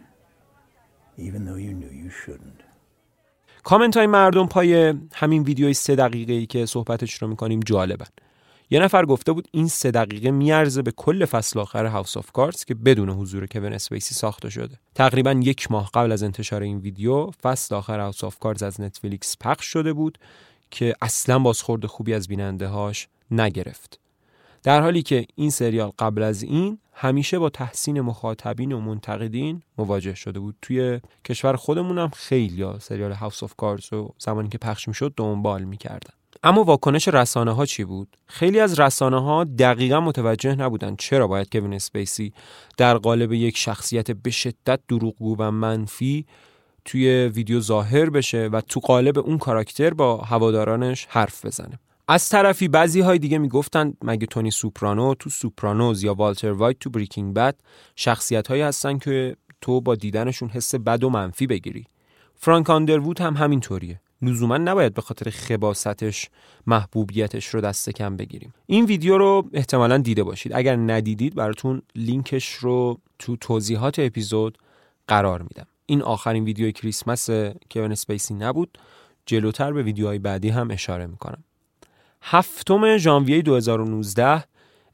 [1.27, 2.63] even though you knew you shouldn't.
[3.63, 8.07] کامنت های مردم پای همین ویدیوی سه دقیقه ای که صحبتش رو می‌کنیم جالبن.
[8.73, 12.65] یه نفر گفته بود این سه دقیقه میارزه به کل فصل آخر House of Cards
[12.65, 14.79] که بدون حضور کوین اسپیسی ساخته شده.
[14.95, 19.37] تقریبا یک ماه قبل از انتشار این ویدیو فصل آخر House of Cards از نتفلیکس
[19.41, 20.17] پخش شده بود
[20.71, 23.99] که اصلا بازخورد خوبی از بیننده هاش نگرفت.
[24.63, 30.15] در حالی که این سریال قبل از این همیشه با تحسین مخاطبین و منتقدین مواجه
[30.15, 34.87] شده بود توی کشور خودمون هم خیلی سریال House of Cards و زمانی که پخش
[34.87, 40.55] می‌شد دنبال می‌کردن اما واکنش رسانه ها چی بود؟ خیلی از رسانه ها دقیقا متوجه
[40.55, 42.33] نبودن چرا باید کوین اسپیسی
[42.77, 46.25] در قالب یک شخصیت به شدت دروغگو و منفی
[46.85, 51.79] توی ویدیو ظاهر بشه و تو قالب اون کاراکتر با هوادارانش حرف بزنه.
[52.07, 56.89] از طرفی بعضی های دیگه می‌گفتن مگه تونی سوپرانو تو Sopranos یا والتر وایت تو
[56.89, 57.55] Breaking Bad
[57.95, 61.85] شخصیت هایی هستن که تو با دیدنشون حس بد و منفی بگیری.
[62.35, 64.01] فرانک آندروود هم همینطوریه.
[64.21, 66.29] لزوما نباید به خاطر خباثتش
[66.67, 72.53] محبوبیتش رو دست کم بگیریم این ویدیو رو احتمالا دیده باشید اگر ندیدید براتون لینکش
[72.53, 74.57] رو تو توضیحات اپیزود
[75.07, 77.29] قرار میدم این آخرین ویدیو کریسمس
[77.71, 78.77] کوین اسپیسی نبود
[79.25, 81.43] جلوتر به ویدیوهای بعدی هم اشاره می‌کنم
[82.21, 84.43] هفتم ژانویه 2019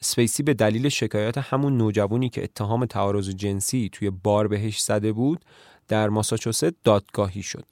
[0.02, 5.46] اسپیسی به دلیل شکایت همون نوجوانی که اتهام تعرض جنسی توی بار بهش زده بود
[5.88, 7.66] در ماساچوست دادگاهی شد.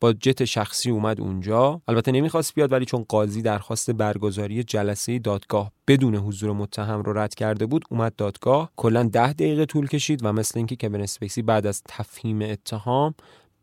[0.00, 1.80] با جت شخصی اومد اونجا.
[1.88, 7.34] البته نمی‌خواست بیاد ولی چون قاضی درخواست برگزاری جلسه دادگاه بدون حضور متهم رو رد
[7.34, 8.70] کرده بود اومد دادگاه.
[8.76, 13.14] کلا ده دقیقه طول کشید و مثل اینکه کوین اسپیسی بعد از تفهیم اتهام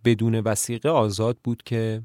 [0.06, 2.02] بدون وسیقه آزاد بود که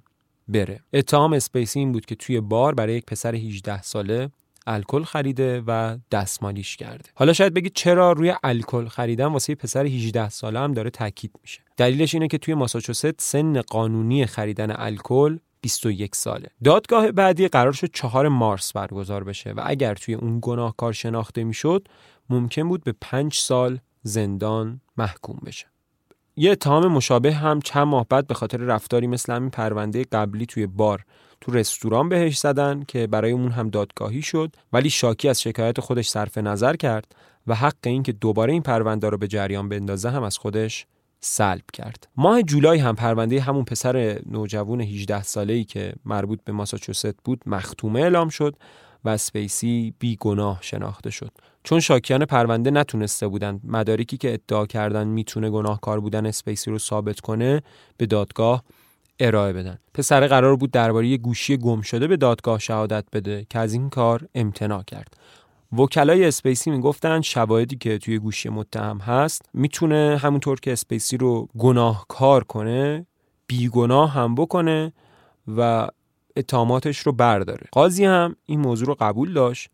[0.49, 0.81] بره.
[0.93, 4.31] اتهام اسپیسی این بود که توی بار برای یک پسر 18 ساله
[4.67, 7.11] الکل خریده و دستمالیش کرده.
[7.15, 11.61] حالا شاید بگید چرا روی الکل خریدن واسه پسر 18 ساله هم داره تاکید میشه.
[11.77, 16.49] دلیلش اینه که توی ماساچوست سن قانونی خریدن الکل 21 ساله.
[16.65, 21.89] دادگاه بعدی قرار شد 4 مارس برگزار بشه و اگر توی اون گناهکار شناخته می‌شد
[22.31, 25.67] ممکن بود به 5 سال زندان محکوم بشه.
[26.41, 30.67] یه اتهام مشابه هم چند ماه بعد به خاطر رفتاری مثل همین پرونده قبلی توی
[30.67, 31.05] بار
[31.41, 36.09] تو رستوران بهش زدن که برای اون هم دادگاهی شد ولی شاکی از شکایت خودش
[36.09, 37.15] صرف نظر کرد
[37.47, 40.87] و حق این که دوباره این پرونده رو به جریان بندازه هم از خودش
[41.21, 42.09] سلب کرد.
[42.17, 48.01] ماه جولای هم پرونده همون پسر نوجوان 18 ساله‌ای که مربوط به ماساچوست بود مختومه
[48.01, 48.57] اعلام شد
[49.09, 51.31] و اسپیسی بی گناه شناخته شد.
[51.63, 57.21] چون شاکیان پرونده نتونسته بودند مدارکی که ادعا کردن می‌تونه گناهکار بودن اسپیسی رو ثابت
[57.21, 57.63] کنه
[57.97, 58.65] به دادگاه
[59.21, 59.79] ارائه بدن.
[59.95, 64.29] پسر قرار بود درباره گوشی گم شده به دادگاه شهادت بده که از این کار
[64.35, 65.17] امتناع کرد.
[65.73, 72.45] وکلای اسپیسی می‌گفتن شواهدی که توی گوشی متهم هست می‌تونه همونطور که اسپیسی رو گناهکار
[72.45, 73.07] کنه
[73.47, 74.93] بیگناه هم بکنه
[75.57, 75.89] و
[76.39, 77.67] اتهاماتش رو برداره.
[77.73, 79.71] قاضی هم این موضوع رو قبول داشت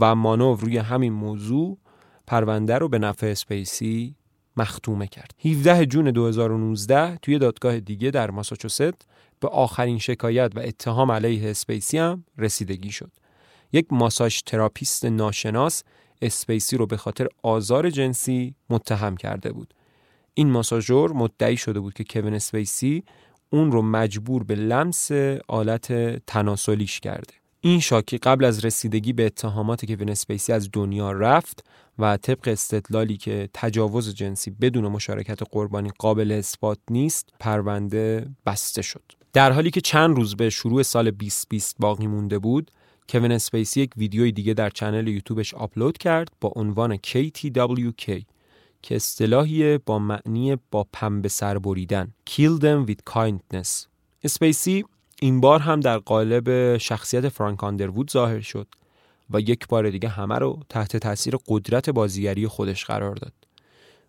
[0.00, 1.78] و مانور روی همین موضوع
[2.26, 4.16] پرونده رو به نفع اسپیسی
[4.56, 5.34] مختومه کرد.
[5.44, 9.06] 17 جون 2019 توی دادگاه دیگه در ماساچوست
[9.40, 13.10] به آخرین شکایت و اتهام علیه اسپیسی هم رسیدگی شد.
[13.72, 15.82] یک massage therapist ناشناس
[16.22, 19.74] اسپیسی رو به خاطر آزار جنسی متهم کرده بود.
[20.34, 23.04] این ماساژور مدعی شده بود که کوین اسپیسی
[23.50, 25.10] اون رو مجبور به لمس
[25.48, 25.92] آلت
[26.26, 27.34] تناسلیش کرده.
[27.60, 31.64] این شاکی قبل از رسیدگی به اتهامات کوین اسپیسی از دنیا رفت
[31.98, 39.02] و طبق استدلالی که تجاوز جنسی بدون مشارکت قربانی قابل اثبات نیست پرونده بسته شد.
[39.32, 42.70] در حالی که چند روز به شروع سال 2020 باقی مونده بود
[43.08, 48.22] کوین اسپیسی یک ویدیوی دیگه در channel یوتیوبش آپلود کرد با عنوان KTWK
[48.84, 53.86] که اصطلاحی با معنی با پنبه سر بریدن Kill them with kindness
[54.22, 54.84] اسپیسی
[55.20, 58.66] این بار هم در قالب شخصیت فرانک آندروود ظاهر شد
[59.30, 63.32] و یک بار دیگه همه رو تحت تاثیر قدرت بازیگری خودش قرار داد.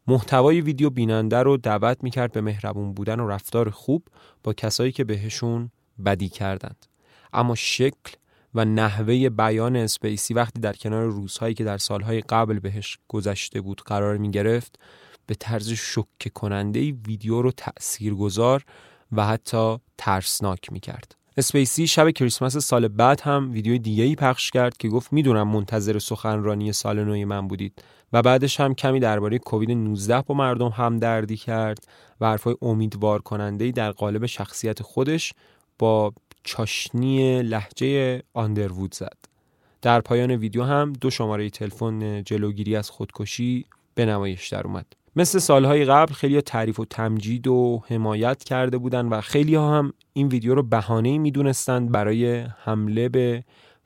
[0.07, 4.03] محتوای ویدیو بیننده رو دعوت می‌کرد به مهربون بودن و رفتار خوب
[4.43, 5.71] با کسایی که بهشون
[6.05, 6.85] بدی کردند.
[7.33, 8.11] اما شکل
[8.55, 13.81] و نحوه بیان اسپیسی وقتی در کنار روزهایی که در سالهای قبل بهش گذشته بود
[13.85, 14.79] قرار می گرفت
[15.27, 18.63] به طرز شکه کننده ویدیو رو تأثیرگذار
[19.11, 21.15] و حتی ترسناک می کرد.
[21.37, 25.99] اسپیسی شب کریسمس سال بعد هم ویدیو دیگه ای پخش کرد که گفت می‌دونم منتظر
[25.99, 30.97] سخنرانی سال نوی من بودید و بعدش هم کمی درباره کووید 19 با مردم هم
[30.97, 31.87] دردی کرد
[32.21, 35.33] و حرفای امیدوار کننده در قالب شخصیت خودش
[35.79, 36.13] با
[36.45, 39.17] چاشنی لحجه آندروود زد.
[39.81, 44.85] در پایان ویدیو هم دو شماره تلفن جلوگیری از خودکشی به نمایش در اومد.
[45.15, 49.93] مثل سالهای قبل خیلی تعریف و تمجید و حمایت کرده بودند و خیلی ها هم
[50.13, 53.43] این ویدیو رو بهانه می‌دونستند برای حمله به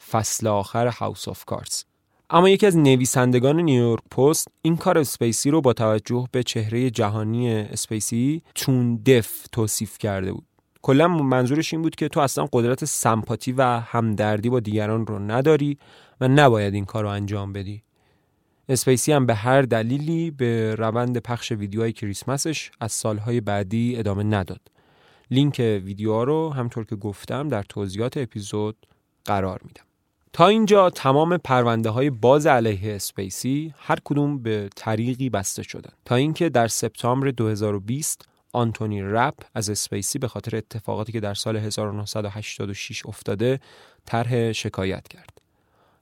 [0.10, 1.84] فصل آخر House of Cards.
[2.30, 7.52] اما یکی از نویسندگان نیویورک پست این کار اسپیسی رو با توجه به چهره جهانی
[7.52, 10.49] اسپیسی tone deaf توصیف کرده بود.
[10.82, 15.78] کلا منظورش این بود که تو اصلا قدرت سمپاتی و همدردی با دیگران رو نداری
[16.22, 17.84] و نباید این کار رو انجام بدی.
[18.70, 24.62] اسپیسی هم به هر دلیلی به روند پخش ویدیوهای کریسمسش از سالهای بعدی ادامه نداد.
[25.32, 28.88] لینک ویدیوها رو همونطور که گفتم در توضیحات اپیزود
[29.26, 29.84] قرار میدم.
[30.34, 36.16] تا اینجا تمام پرونده های باز علیه اسپیسی هر کدوم به طریقی بسته شدن تا
[36.16, 43.06] اینکه در سپتامبر 2020 آنتونی رپ از اسپیسی به خاطر اتفاقاتی که در سال 1986
[43.06, 43.60] افتاده
[44.06, 45.42] طرح شکایت کرد.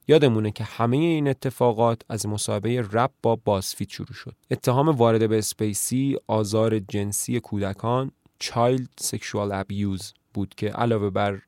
[0.08, 4.34] یادمونه که همه این اتفاقات از مصاحبه رپ با BuzzFeed شروع شد.
[4.50, 8.10] اتهام وارد به اسپیسی آزار جنسی کودکان
[8.44, 11.40] Child Sexual Abuse بود که علاوه بر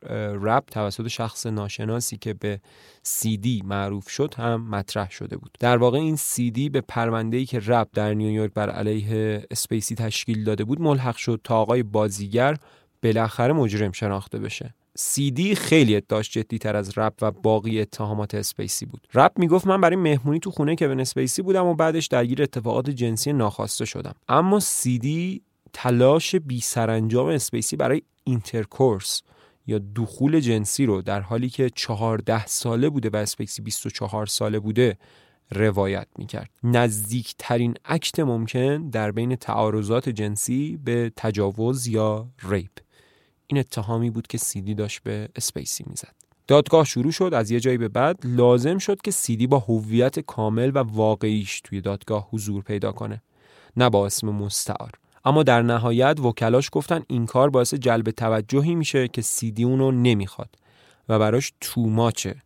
[0.43, 2.61] رپ توسط شخص ناشناسی که به
[3.23, 3.63] C.D.
[3.65, 5.57] معروف شد هم مطرح شده بود.
[5.61, 6.69] در واقع این C.D.
[6.69, 6.83] به
[7.33, 11.83] ای که رپ در نیویورک بر علیه اسپیسی تشکیل داده بود ملحق شد تا آقای
[11.83, 12.57] بازیگر
[13.03, 14.75] بالاخره مجرم شناخته بشه.
[15.17, 15.55] C.D.
[15.55, 19.09] خیلی ادعاش جدی تر از رپ و باقی اتهامات اسپیسی بود.
[19.15, 22.91] رپ می‌گفت من برای مهمونی تو خونه که به اسپیسی بودم و بعدش درگیر اتفاقات
[22.91, 24.15] جنسی ناخواسته شدم.
[24.29, 25.43] اما C.D.
[25.73, 29.23] تلاش بی سرانجام اسپیسی برای intercourse
[29.67, 34.99] یا دخول جنسی رو در حالی که 14 ساله بوده و اسپیسی 24 ساله بوده
[35.51, 36.51] روایت می‌کرد.
[36.63, 42.71] نزدیکترین act ممکن در بین تعارضات جنسی به تجاوز یا rape.
[43.47, 44.75] این اتهامی بود که C.D.
[44.75, 46.15] داشت به اسپیسی می‌زد.
[46.47, 49.47] دادگاه شروع شد از یه جایی به بعد لازم شد که C.D.
[49.47, 53.23] با هویت کامل و واقعیش توی دادگاه حضور پیدا کنه.
[53.77, 54.91] نه با اسم مستعار.
[55.25, 59.65] اما در نهایت وکلاش گفتن این کار باعث جلب توجهی میشه که C.D.
[59.65, 60.57] اونو نمی‌خواد
[61.09, 62.37] و براش too much ه.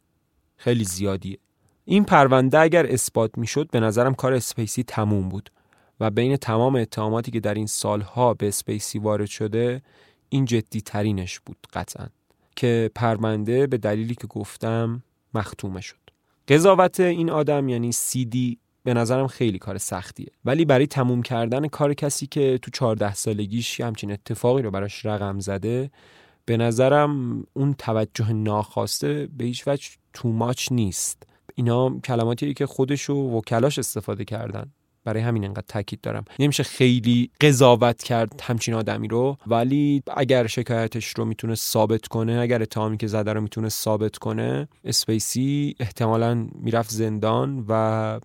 [0.56, 1.38] خیلی زیادیه.
[1.84, 5.50] این پرونده اگر اثبات می‌شد به نظرم کار اسپیسی تموم بود
[6.00, 9.82] و بین تمام اتهاماتی که در این سالها به اسپیسی وارد شده
[10.28, 12.06] این جدی ترینش بود قطعا.
[12.56, 15.02] که پرونده به دلیلی که گفتم
[15.34, 15.96] مختومه شد.
[16.48, 20.28] قضاوت این آدم یعنی سیدی به نظرم خیلی کار سختیه.
[20.44, 25.40] ولی برای تموم کردن کار کسی که تو 14 سالگیش همچین اتفاقی رو براش رقم
[25.40, 25.90] زده
[26.44, 31.22] به نظرم اون توجه ناخواسته به هیچ وجه تو ماچ نیست.
[31.54, 34.72] اینا کلماتی که خودش و وکلاش استفاده کردن.
[35.04, 36.24] برای همین انقدر تاکید دارم.
[36.38, 42.62] نمیشه خیلی قضاوت کرد همچین آدمی رو ولی اگر شکایتش رو می‌تونه ثابت کنه اگر
[42.62, 48.20] اتهامی که زده رو می‌تونه ثابت کنه اسپیسی احتمالا می‌رفت زندان و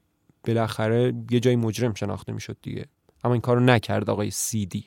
[0.47, 2.85] بالاخره یه جای مجرم شناخته می‌شد دیگه.
[3.23, 4.85] اما این کارو نکرد آقای دی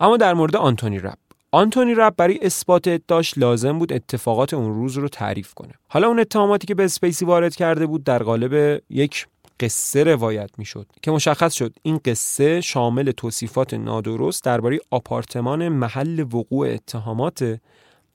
[0.00, 1.18] اما در مورد آنتونی رپ
[1.50, 5.74] آنتونی رپ برای اثبات ادعاش لازم بود اتفاقات اون روز رو تعریف کنه.
[5.88, 9.26] حالا اون اتهاماتی که به اسپیسی وارد کرده بود در قالب یک
[9.60, 16.68] قصه روایت می‌شد که مشخص شد این قصه شامل توصیفات نادرست درباره آپارتمان محل وقوع
[16.68, 17.60] اتهامات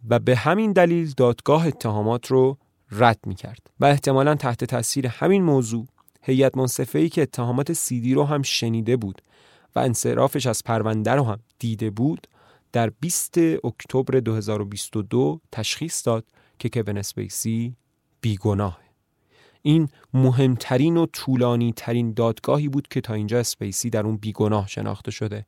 [0.09, 2.57] و به همین دلیل دادگاه اتهامات رو
[2.91, 5.85] رد می کرد و احتمالا تحت تاثیر همین موضوع
[6.21, 9.21] هیئت منصفه که اتهامات سیدی رو هم شنیده بود
[9.75, 12.27] و انصرافش از پرونده رو هم دیده بود
[12.71, 16.25] در 20 اکتبر 2022 تشخیص داد
[16.59, 17.75] که کوین اسپیسی
[18.21, 18.79] بیگناه.
[19.61, 25.11] این مهمترین و طولانی ترین دادگاهی بود که تا اینجا اسپیسی در اون بیگناه شناخته
[25.11, 25.45] شده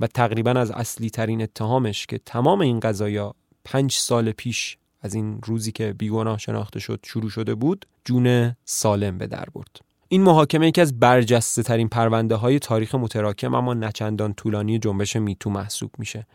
[0.00, 5.40] و تقریبا از اصلی ترین اتهامش که تمام این قضایا پنج سال پیش از این
[5.44, 9.91] روزی که بیگناه شناخته شد شروع شده بود جون سالم به در برد.
[10.12, 15.50] این محاکمه یکی از برجسته ترین پرونده های تاریخ متراکم اما نچندان طولانی جنبش میتو
[15.50, 16.26] محسوب میشه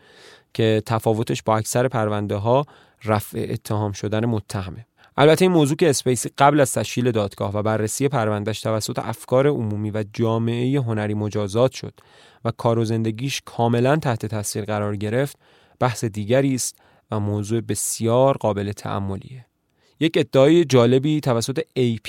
[0.54, 2.66] که تفاوتش با اکثر پرونده ها
[3.04, 4.86] رفع اتهام شدن متهمه.
[5.16, 9.90] البته این موضوع که اسپیسی قبل از تشکیل دادگاه و بررسی پروندهش توسط افکار عمومی
[9.90, 11.94] و جامعه هنری مجازات شد
[12.44, 15.36] و کار و زندگیش کاملا تحت تاثیر قرار گرفت
[15.80, 16.76] بحث دیگری است
[17.10, 19.46] و موضوع بسیار قابل تعملیه.
[20.00, 22.08] یک ادعای جالبی توسط AP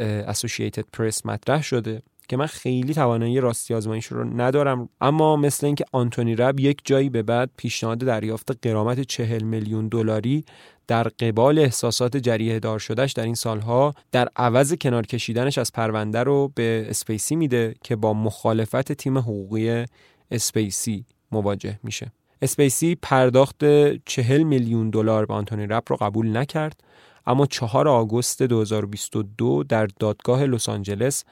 [0.00, 4.88] Associated Press مطرح شده که من خیلی توانایی راستی آزمایش رو ندارم.
[5.00, 10.44] اما مثل اینکه آنتونی رب یک جایی به بعد پیشنهاد دریافت قرامت چهل میلیون دلاری
[10.86, 16.22] در قبال احساسات جریه دار شدهش در این سالها در عوض کنار کشیدنش از پرونده
[16.22, 19.84] رو به اسپیسی میده که با مخالفت تیم حقوقی
[20.30, 22.12] اسپیسی مواجه میشه.
[22.42, 23.64] اسپیسی پرداخت
[24.04, 26.80] چهل میلیون دلار به آنتونی رپ رو قبول نکرد.
[27.26, 31.24] اما 4 آگوست 2022 در دادگاه لس آنجلس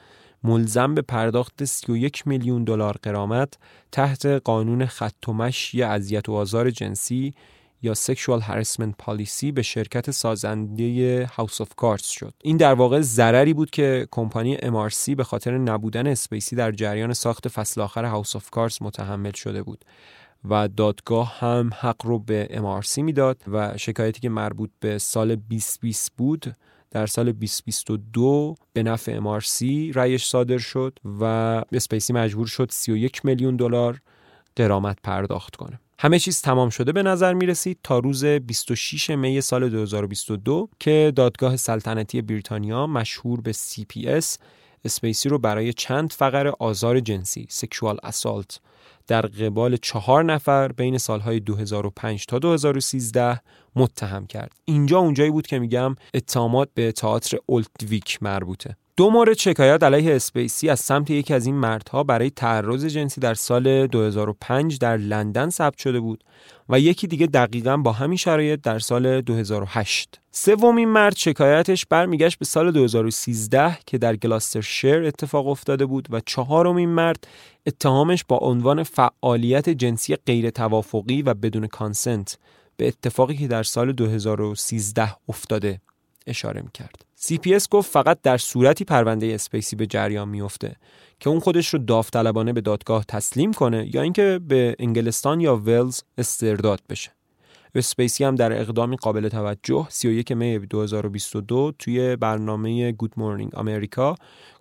[0.44, 3.58] ملزم به پرداخت 31 میلیون دلار غرامت
[3.92, 7.34] تحت قانون خط و مشی اذیت و آزار جنسی
[7.82, 12.34] یا sexual harassment policy به شرکت سازنده House of Cards شد.
[12.42, 17.48] این در واقع ضرری بود که کمپانی MRC به خاطر نبودن اسپیسی در جریان ساخت
[17.48, 19.84] فصل آخر House of Cards متحمل شده بود.
[20.44, 26.12] و دادگاه هم حق رو به MRC می‌داد و شکایتی که مربوط به سال 2020
[26.16, 26.56] بود
[26.90, 29.62] در سال 2022 به نفع MRC
[29.94, 31.24] رأیش صادر شد و
[31.72, 34.00] اسپیسی مجبور شد 31 میلیون دلار
[34.56, 35.80] غرامت پرداخت کنه.
[35.98, 41.12] همه چیز تمام شده به نظر می رسید تا روز 26 می سال 2022 که
[41.16, 44.36] دادگاه سلطنتی بریتانیا مشهور به CPS
[44.84, 48.60] اسپیسی رو برای چند فقره آزار جنسی sexual assault
[49.06, 53.40] در قبال چهار نفر بین سالهای 2005 تا 2013
[53.76, 54.52] متهم کرد.
[54.64, 58.76] اینجا اونجایی بود که میگم اتهامات به تئاتر اولدویک مربوطه.
[58.96, 63.34] دو مورد شکایت علیه اسپیسی از سمت یکی از این مردها برای تعرض جنسی در
[63.34, 66.24] سال 2005 در لندن ثبت شده بود
[66.68, 72.44] و یکی دیگه دقیقا با همین شرایط در سال 2008 سومین مرد شکایتش برمیگشت به
[72.44, 77.26] سال 2013 که در گلاسترشیر اتفاق افتاده بود و چهارمین مرد
[77.66, 82.38] اتهامش با عنوان فعالیت جنسی غیر توافقی و بدون consent
[82.76, 85.80] به اتفاقی که در سال 2013 افتاده.
[86.26, 87.04] اشاره می‌کرد.
[87.20, 90.76] CPS گفت فقط در صورتی پرونده اسپیسی به جریان میفته
[91.20, 96.02] که اون خودش رو داوطلبانه به دادگاه تسلیم کنه یا اینکه به انگلستان یا ولز
[96.18, 97.10] استرداد بشه.
[97.74, 104.14] اسپیسی هم در اقدامی قابل توجه 31 می 2022 توی برنامه Good Morning America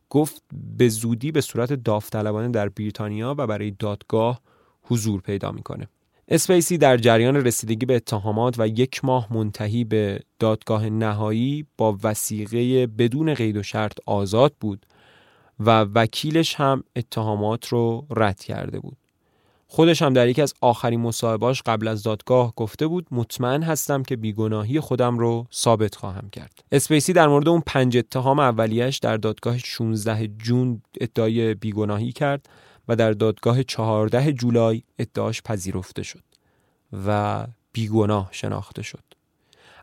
[0.09, 0.43] گفت
[0.78, 4.41] به زودی به صورت داوطلبانه در بریتانیا و برای دادگاه
[4.82, 5.88] حضور پیدا می‌کنه.
[6.34, 12.88] اسپیسی در جریان رسیدگی به اتهامات و یک ماه منتهی به دادگاه نهایی با وسیقه
[12.88, 14.86] بدون قید و شرط آزاد بود
[15.59, 18.97] و وکیلش هم اتهامات رو رد کرده بود.
[19.67, 24.15] خودش هم در یکی از آخرین مصاحبهاش قبل از دادگاه گفته بود مطمئن هستم که
[24.15, 26.63] بیگناهی خودم رو ثابت خواهم کرد.
[26.71, 32.49] اسپیسی در مورد اون پنج اتهام اولیش در دادگاه 16 جون ادعای بیگناهی کرد
[32.92, 36.24] و در دادگاه 14 جولای ادعاش پذیرفته شد
[37.06, 39.04] و بیگناه شناخته شد.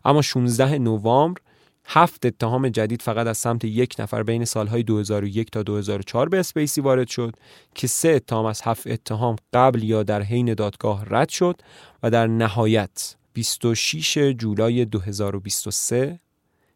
[0.05, 1.41] اما 16 نوامبر
[1.85, 6.81] هفت اتهام جدید فقط از سمت یک نفر بین سالهای 2001 تا 2004 به اسپیسی
[6.81, 7.35] وارد شد
[7.75, 11.61] که سه اتهام از هفت اتهام قبل یا در حین دادگاه رد شد
[12.03, 16.19] و در نهایت 26 جولای 2023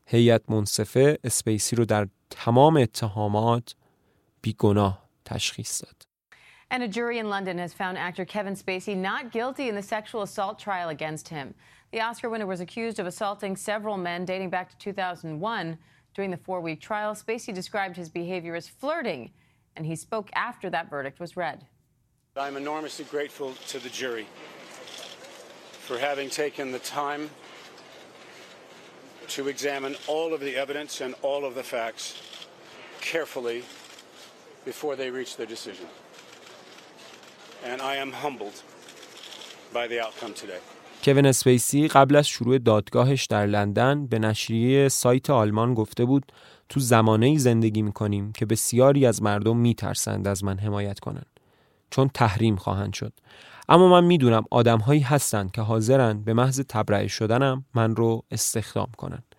[0.06, 3.76] هیئت منصفه اسپیسی رو در تمام اتهامات
[4.42, 6.12] بیگناه تشخیص داد.
[6.74, 10.24] And a jury in London has found actor Kevin Spacey not guilty in the sexual
[10.24, 11.53] assault trial against him.
[11.91, 15.78] The Oscar winner was accused of assaulting several men dating back to 2001.
[16.15, 19.30] During the four week trial, Spacey described his behavior as flirting,
[19.76, 21.63] and he spoke after that verdict was read.
[22.36, 24.26] I'm enormously grateful to the jury
[25.82, 27.30] for having taken the time
[29.28, 32.19] to examine all of the evidence and all of the facts
[32.99, 33.63] carefully
[34.65, 35.86] before they reach their decision.
[37.72, 38.57] And I am humbled
[39.74, 40.61] by the outcome today.
[41.03, 46.32] کوین اسپیسی قبل از شروع دادگاهش در لندن به نشریه سایت آلمان گفته بود
[46.70, 51.39] تو زمانه زندگی می‌کنیم که بسیاری از مردم میترسند از من حمایت کنند
[51.89, 53.14] چون تحریم خواهند شد.
[53.70, 58.89] اما من می‌دونم آدم هایی هستند که حاضرند به محض تبرئه شدنم من رو استخدام
[58.97, 59.33] کنند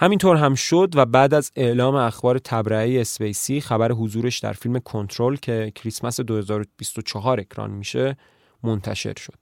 [0.00, 5.36] همینطور هم شد و بعد از اعلام اخبار تبرئه اسپیسی خبر حضورش در فیلم کنترل
[5.36, 8.16] که کریسمس 2024 اکران میشه
[8.62, 9.34] منتشر شد.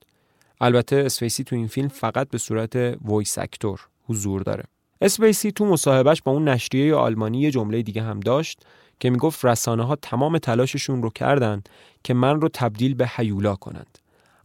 [0.60, 4.64] البته اسپیسی تو این فیلم فقط به صورت voice actor حضور داره.
[5.00, 8.66] اسپیسی تو مصاحبهش با اون نشریه آلمانی یه جمله دیگه هم داشت
[9.00, 11.62] که می‌گفت رسانه ها تمام تلاششون رو کردن
[12.04, 13.98] که من رو تبدیل به حیولا کنند.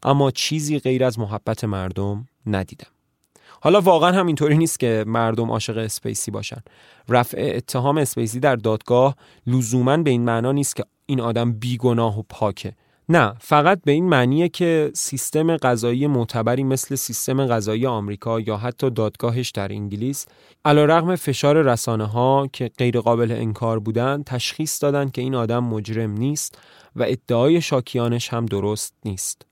[0.03, 2.87] اما چیزی غیر از محبت مردم ندیدم.
[3.61, 6.61] حالا واقعا هم اینطوری نیست که مردم عاشق اسپیسی باشن.
[7.09, 9.15] رفع اتهام اسپیسی در دادگاه
[9.47, 12.73] لزوما به این معنا نیست که این آدم بیگناه و پاکه.
[13.09, 18.89] نه فقط به این معنیه که سیستم قضایی معتبری مثل سیستم قضایی آمریکا یا حتی
[18.89, 20.25] دادگاهش در انگلیس
[20.65, 26.11] علیرغم فشار رسانه ها که غیر قابل انکار بودن تشخیص دادن که این آدم مجرم
[26.11, 26.57] نیست
[26.95, 29.50] و ادعای شاکیانش هم درست نیست.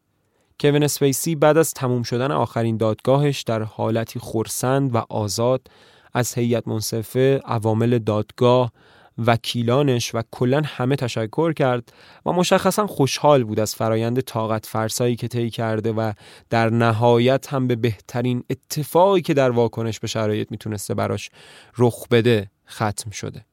[0.61, 5.67] کوین اسپیسی بعد از تموم شدن آخرین دادگاهش در حالتی خرسند و آزاد
[6.13, 8.71] از هیئت منصفه عوامل دادگاه
[9.17, 11.93] وکیلانش و کلا همه تشکر کرد
[12.25, 16.11] و مشخصا خوشحال بود از فرایند طاقت فرسایی که طی کرده و
[16.49, 21.29] در نهایت هم به بهترین اتفاقی که در واکنش به شرایط می‌تونسته براش
[21.77, 23.45] رخ بده ختم شده.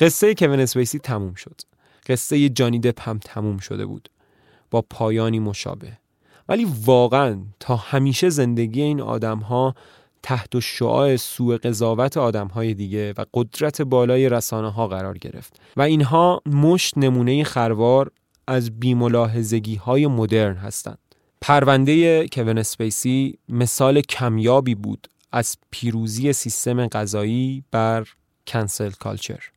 [0.00, 1.60] قصه کوین اسپیسی تموم شد.
[2.06, 4.08] قصه جانی دپ هم تموم شده بود.
[4.70, 6.03] با پایانی مشابه.
[6.48, 9.74] ولی واقعا تا همیشه زندگی این آدم ها
[10.22, 15.82] تحت شعاع سوء قضاوت آدم های دیگه و قدرت بالای رسانه ها قرار گرفت و
[15.82, 18.10] اینها مشت نمونه خروار
[18.46, 20.98] از بیملاحظگی های مدرن هستند.
[21.40, 28.06] پرونده کوین اسپیسی مثال کمیابی بود از پیروزی سیستم قضایی بر
[28.46, 29.50] کنسل کالچر.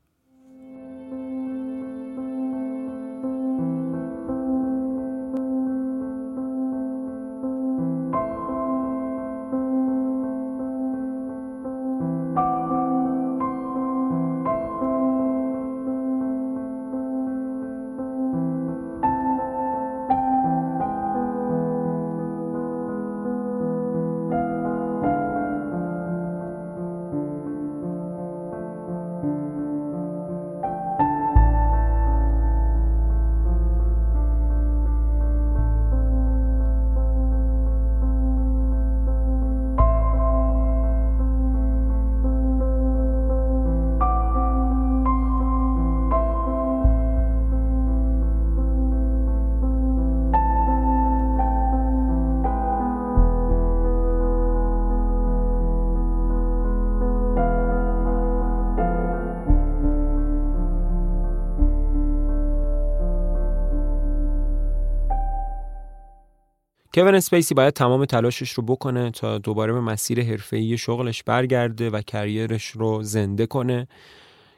[66.97, 72.01] کوین اسپیسی باید تمام تلاشش رو بکنه تا دوباره به مسیر حرفه‌ای شغلش برگرده و
[72.01, 73.87] career ش رو زنده کنه.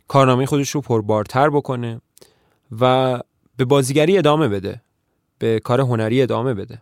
[0.08, 2.02] کارنامه خودش رو پربارتر بکنه
[2.80, 3.20] و
[3.58, 4.82] به بازیگری ادامه بده
[5.40, 6.80] به کار هنری ادامه بده.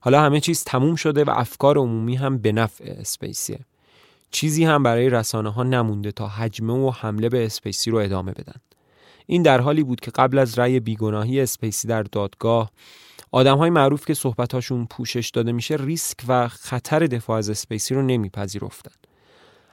[0.00, 3.58] حالا همه چیز تموم شده و افکار عمومی هم به نفع اسپیسیه.
[4.30, 8.60] چیزی هم برای رسانه ها نمونده تا هجمه و حمله به اسپیسی رو ادامه بدن.
[9.26, 12.70] این در حالی بود که قبل از رأی بیگناهی اسپیسی در دادگاه
[13.32, 18.02] آدم های معروف که صحبتاشون پوشش داده میشه ریسک و خطر دفاع از اسپیسی رو
[18.02, 18.90] نمیپذیرفتن.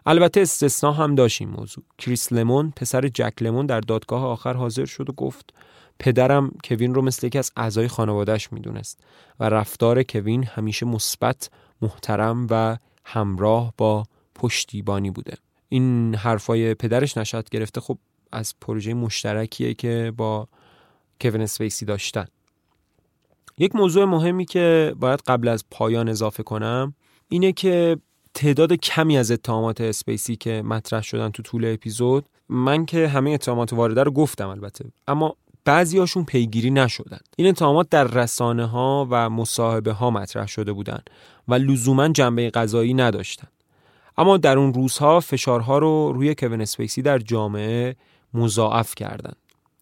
[0.05, 1.83] البته استثنا هم داشت این موضوع.
[1.97, 5.53] کریس لمون پسر جک لمون در دادگاه آخر حاضر شد و گفت
[5.99, 8.99] پدرم کوین رو مثل یکی از اعضای خانوادهش می‌دونست
[9.39, 11.49] و رفتار کوین همیشه مثبت،
[11.81, 14.03] محترم و همراه با
[14.35, 15.37] پشتیبانی بوده.
[15.69, 17.97] این حرفای پدرش نشد گرفته خب
[18.31, 20.47] از پروژه مشترکیه که با
[21.21, 22.25] کوین اسپیسی داشتن.
[23.57, 26.95] یک موضوع مهمی که باید قبل از پایان اضافه کنم
[27.29, 27.97] اینه که
[28.33, 33.73] تعداد کمی از اتهامات اسپیسی که مطرح شدن تو طول اپیزود من که همه اتهامات
[33.73, 35.35] وارده رو گفتم البته اما
[35.65, 37.19] بعضیاشون پیگیری نشدن.
[37.35, 40.99] این اتهامات در رسانه ها و مصاحبه ها مطرح شده بودن
[41.47, 43.47] و لزوما جنبه قضایی نداشتن.
[44.17, 47.95] اما در اون روزها فشارها رو روی کوین اسپیسی در جامعه
[48.33, 49.33] مضاعف کردن.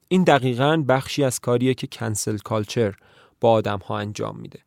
[0.08, 2.96] این دقیقا بخشی از کاریه که کنسل کالچر
[3.44, 4.60] با آدم ها انجام میده.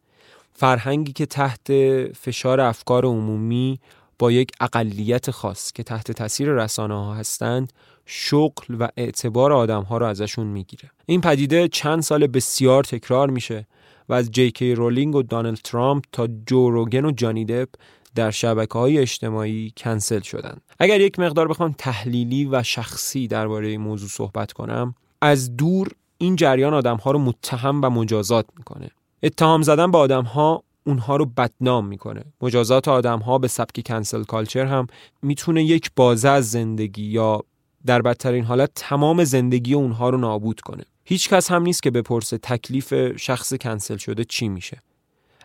[0.52, 1.72] فرهنگی که تحت
[2.12, 3.80] فشار افکار عمومی
[4.18, 7.72] با یک اقلیت خاص که تحت تاثیر رسانه ها هستند
[8.06, 10.90] شغل و اعتبار آدم ها رو ازشون می‌گیره.
[11.06, 13.66] این پدیده چند سال بسیار تکرار میشه
[14.08, 17.68] و از جی رولینگ و دانالد ترامپ تا جو روگن و جانی دپ
[18.14, 23.80] در شبکه های اجتماعی کنسل شدن اگر یک مقدار بخوام تحلیلی و شخصی درباره این
[23.80, 25.88] موضوع صحبت کنم از دور
[26.18, 28.90] این جریان آدم ها رو متهم و مجازات می‌کنه.
[29.22, 32.24] اتهام زدن به آدم ها اونها رو بدنام می‌کنه.
[32.40, 34.86] مجازات آدم ها به سبک کنسل کالچر هم
[35.22, 37.42] می‌تونه یک بازه از زندگی یا
[37.86, 40.84] در بدترین حالت تمام زندگی اونها رو نابود کنه.
[41.04, 44.82] هیچ کس هم نیست که بپرسه تکلیف شخص کنسل شده چی میشه.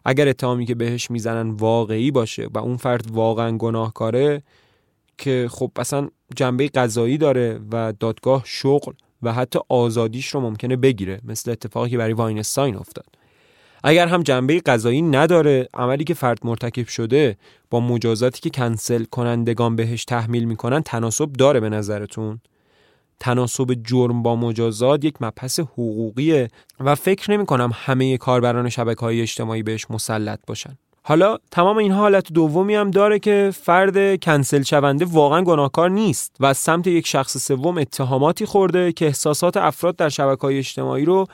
[0.06, 4.44] اگر اتهامی که بهش می‌زنن واقعی باشه و اون فرد واقعا گناهکاره
[5.18, 8.94] که خب اصلا جنبه قضایی داره و دادگاه شغل
[9.24, 13.06] و حتی آزادیش رو ممکنه بگیره مثل اتفاقی که برای واینستاین افتاد.
[13.84, 17.38] اگر هم جنبه قضایی نداره عملی که فرد مرتکب شده
[17.70, 22.40] با مجازاتی که کنسل کنندگان بهش تحمیل می‌کنن تناسب داره به نظرتون؟
[23.20, 26.48] تناسب جرم با مجازات یک مبحث حقوقیه
[26.80, 30.78] و فکر نمی کنم همه کاربران شبکه های اجتماعی بهش مسلط باشن.
[31.04, 36.46] حالا تمام این حالت دومی هم داره که فرد کنسل شونده واقعا گناهکار نیست و
[36.46, 41.28] از سمت یک شخص سوم اتهاماتی خورده که احساسات افراد در شبکه های اجتماعی رو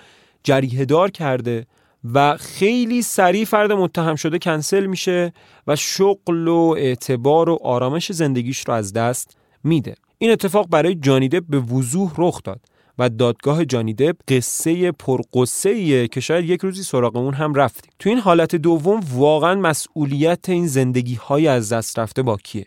[0.43, 1.65] جریه دار کرده
[2.13, 5.33] و خیلی سریع فرد متهم شده کنسل میشه
[5.67, 9.95] و شغل و اعتبار و آرامش زندگیش رو از دست میده.
[10.17, 12.59] این اتفاق برای جانیده به وضوح رخ داد.
[12.99, 17.91] و دادگاه جانیدب قصه پرقصه که شاید یک روزی سراغ اون هم رفتیم.
[17.99, 22.65] تو این حالت دوم واقعا مسئولیت این زندگی های از دست رفته با کیه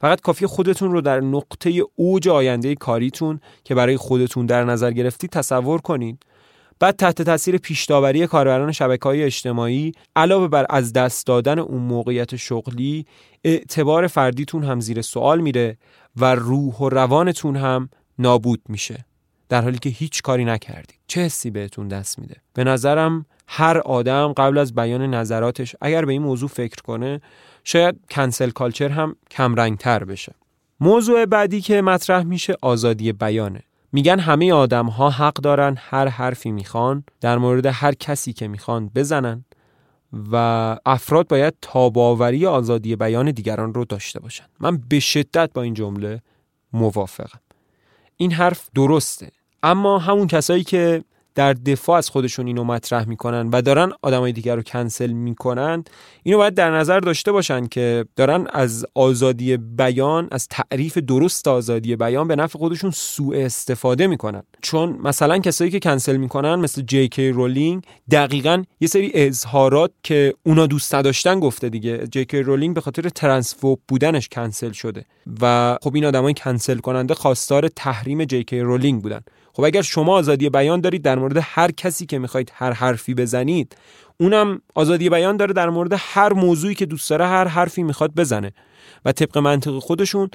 [0.00, 5.30] فقط کافی خودتون رو در نقطه اوج آینده کاریتون که برای خودتون در نظر گرفتید
[5.30, 6.22] تصور کنید
[6.78, 12.36] بعد تحت تاثیر پیشداوری کاربران شبکه های اجتماعی علاوه بر از دست دادن اون موقعیت
[12.36, 13.06] شغلی
[13.44, 15.78] اعتبار فردیتون هم زیر سوال میره
[16.16, 17.88] و روح و روانتون هم
[18.18, 19.04] نابود میشه.
[19.48, 24.32] در حالی که هیچ کاری نکردید چه حسی بهتون دست میده؟ به نظرم هر آدم
[24.32, 27.20] قبل از بیان نظراتش اگر به این موضوع فکر کنه
[27.64, 30.34] شاید کنسل کالچر هم کمرنگ تر بشه.
[30.80, 33.62] موضوع بعدی که مطرح میشه آزادی بیانه.
[33.92, 38.90] میگن همه آدم ها حق دارن هر حرفی می‌خوان در مورد هر کسی که می‌خوان
[38.94, 39.44] بزنن
[40.32, 40.36] و
[40.86, 44.44] افراد باید تاباوری آزادی بیان دیگران رو داشته باشن.
[44.60, 46.22] من به شدت با این جمله
[46.72, 47.40] موافقم.
[48.16, 49.30] این حرف درسته.
[49.62, 51.04] اما همون کسایی که
[51.34, 55.84] در دفاع از خودشون اینو مطرح می‌کنن و دارن آدمای دیگر رو کنسل می‌کنن
[56.22, 61.96] اینو باید در نظر داشته باشن که دارن از آزادی بیان از تعریف درست آزادی
[61.96, 64.42] بیان به نفع خودشون سوء استفاده می‌کنن.
[64.62, 70.34] چون مثلا کسایی که کنسل می‌کنن مثل جی کی رولینگ دقیقا یه سری اظهارات که
[70.42, 72.06] اونا دوست نداشتن گفته دیگه.
[72.06, 75.04] جی کی رولینگ به خاطر transphobe بودنش کنسل شده
[75.40, 79.20] و خب این آدمای کنسل کننده خواستار تحریم جی کی رولینگ بودن.
[79.56, 83.76] خب اگر شما آزادی بیان دارید در مورد هر کسی که می‌خواید هر حرفی بزنید
[84.20, 88.52] اونم آزادی بیان داره در مورد هر موضوعی که دوست داره هر حرفی می‌خواد بزنه.
[89.04, 90.30] و طبق منطق خودشون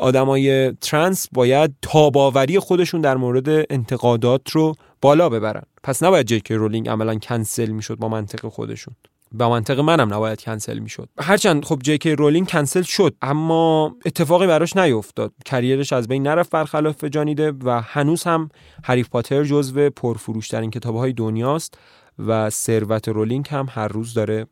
[0.00, 5.62] آدمای trans باید تاب‌آوری خودشون در مورد انتقادات رو بالا ببرن.
[5.82, 8.94] پس نباید جی کی رولینگ عملا کنسل می‌شد با منطق خودشون.
[9.32, 11.08] به منطق منم نباید کنسل می‌شد.
[11.18, 15.32] هرچند خب جی رولینگ کنسل شد اما اتفاقی براش نیفتاد.
[15.44, 18.48] career ش از بین نرفت برخلاف جانی دپ و هنوز هم
[18.84, 21.78] هری پاتر جزو پرفروشترین کتابهای دنیاست
[22.18, 24.46] و ثروت رولینگ هم هر روز داره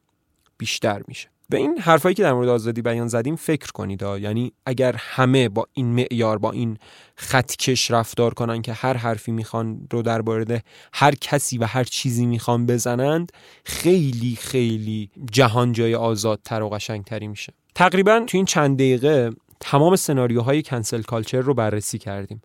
[0.59, 1.34] بیشتر میشه.
[1.49, 5.67] به این حرفایی که در مورد آزادی بیان زدیم فکر کنید یعنی اگر همه با
[5.73, 6.79] این معیار با این
[7.17, 12.27] خطکش رفتار کنن که هر حرفی می‌خوان رو در مورد هر کسی و هر چیزی
[12.27, 13.33] می‌خوان بزنند
[13.65, 17.53] خیلی خیلی جهان جای آزادتر و قشنگتری میشه.
[17.75, 19.31] تقریبا تو این چند دقیقه
[19.61, 22.43] تمام سناریوهای کنسل کالچر رو بررسی کردیم.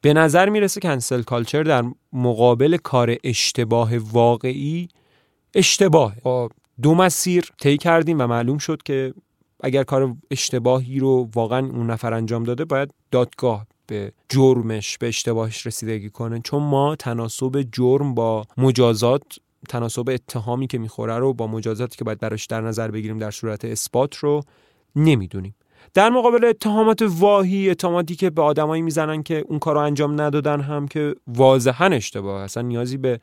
[0.00, 4.88] به نظر می‌رسه کنسل کالچر در مقابل کار اشتباه واقعی
[5.54, 6.14] اشتباه
[6.82, 9.14] دو مسیر طی کردیم و معلوم شد که
[9.60, 15.66] اگر کار اشتباهی رو واقعا اون نفر انجام داده باید دادگاه به جرمش به اشتباهش
[15.66, 16.40] رسیدگی کنه.
[16.44, 19.22] چون ما تناسب جرم با مجازات
[19.68, 23.64] تناسب اتهامی که می‌خوره رو با مجازاتی که باید براش در نظر بگیریم در صورت
[23.64, 24.40] اثبات رو
[24.96, 25.54] نمی‌دونیم.
[25.94, 30.60] در مقابل اتهامات واهی اتهاماتی که به آدمایی می‌زنن که اون کار رو انجام ندادن
[30.60, 33.20] هم که واضحا اشتباه اصلا نیازی به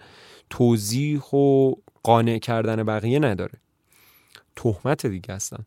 [0.49, 1.73] توضیح و
[2.09, 3.59] قانع کردن بقیه نداره.
[4.55, 5.65] تهمت دیگه هستن.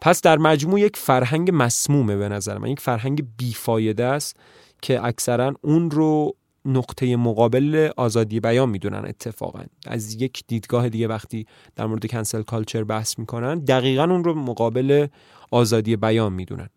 [0.00, 2.68] پس در مجموع یک فرهنگ مسمومه به نظر من.
[2.68, 4.36] یک فرهنگ بیفایده است
[4.82, 9.62] که اکثرا اون رو نقطه مقابل آزادی بیان می‌دونن اتفاقا.
[9.86, 11.46] از یک دیدگاه دیگه وقتی
[11.76, 15.06] در مورد کنسل کالچر بحث می‌کنن دقیقا اون رو مقابل
[15.50, 16.68] آزادی بیان می‌دونن.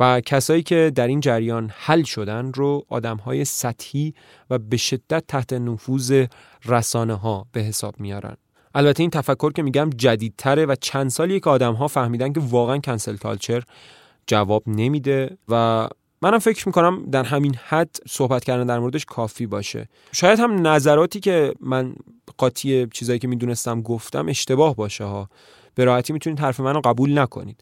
[0.00, 4.14] و کسایی که در این جریان حل شدن رو آدم های سطحی
[4.50, 6.26] و به شدت تحت نفوذ
[6.64, 8.36] رسانه ها به حساب میارن.
[8.74, 12.78] البته این تفکر که میگم جدیدتره و چند سالیه که آدم ها فهمیدن که واقعا
[12.78, 13.62] کنسل کالچر
[14.26, 15.88] جواب نمیده و
[16.22, 19.88] منم فکر می‌کنم در همین حد صحبت کردن در موردش کافی باشه.
[20.12, 21.94] شاید هم نظراتی که من
[22.36, 25.28] قاطی چیزایی که می‌دونستم گفتم اشتباه باشه ها.
[25.74, 27.60] به راحتی می‌تونید حرف منو قبول نکنید.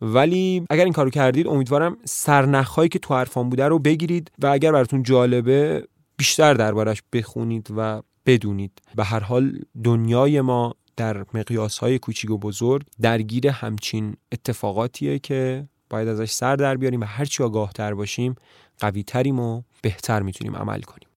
[0.00, 4.72] ولی اگر این کارو کردید امیدوارم سرنخهایی که تو حرفان بوده رو بگیرید و اگر
[4.72, 11.98] براتون جالبه بیشتر دربارش بخونید و بدونید به هر حال دنیای ما در مقیاس های
[11.98, 17.72] کوچیک و بزرگ درگیر همچین اتفاقاتیه که باید ازش سر در بیاریم و هرچی آگاه
[17.72, 18.34] تر باشیم
[18.78, 21.08] قوی تریم و بهتر می‌تونیم عمل کنیم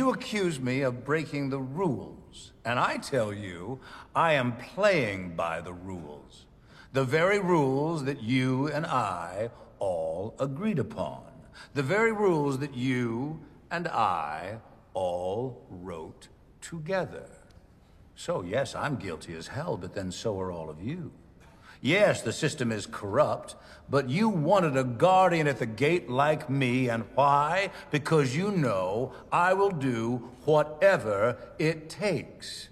[0.00, 3.80] You accuse me of breaking the rules, and I tell you
[4.14, 6.46] I am playing by the rules.
[6.92, 11.22] The very rules that you and I all agreed upon.
[11.72, 13.40] The very rules that you
[13.70, 14.58] and I
[14.92, 16.28] all wrote
[16.60, 17.24] together.
[18.14, 21.12] So, yes, I'm guilty as hell, but then so are all of you.
[21.80, 23.56] Yes, the system is corrupt,
[23.88, 27.70] but you wanted a guardian at the gate like me, and why?
[27.90, 32.68] Because you know I will do whatever it takes.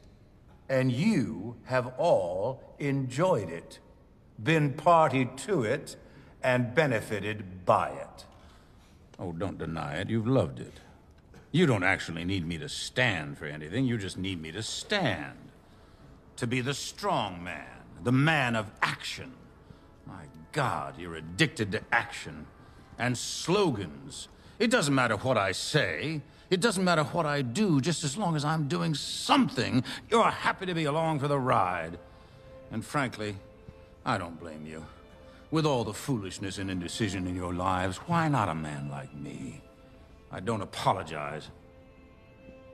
[0.69, 3.81] And you have all enjoyed it,
[4.43, 5.97] been party to it,
[6.43, 8.25] and benefited by it.
[9.19, 10.09] Oh, don't deny it.
[10.09, 10.81] You've loved it.
[11.53, 13.85] You don't actually need me to stand for anything.
[13.85, 15.37] You just need me to stand.
[16.37, 17.67] To be the strong man,
[18.03, 19.33] the man of action.
[20.07, 22.47] My God, you're addicted to action
[22.99, 24.29] and slogans.
[24.59, 26.23] It doesn't matter what I say.
[26.49, 29.85] It doesn't matter what I do, just as long as I'm doing something.
[30.11, 31.99] You're happy to be along for the ride.
[32.73, 33.37] And frankly,
[34.05, 34.85] I don't blame you.
[35.51, 39.61] With all the foolishness and indecision in your lives, why not a man like me?
[40.31, 41.49] I don't apologize.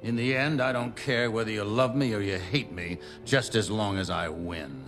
[0.03, 3.55] In the end, I don't care whether you love me or you hate me, just
[3.55, 4.85] as long as I win.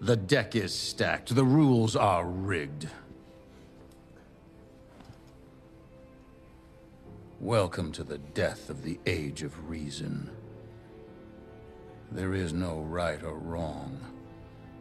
[0.00, 2.88] The deck is stacked, the rules are rigged.
[7.40, 10.30] Welcome to the death of the age of reason.
[12.12, 13.98] There is no right or wrong,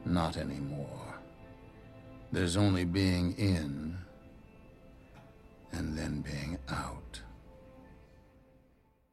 [0.06, 1.10] not anymore.
[2.32, 3.98] There's only being in
[5.72, 7.24] and then being out.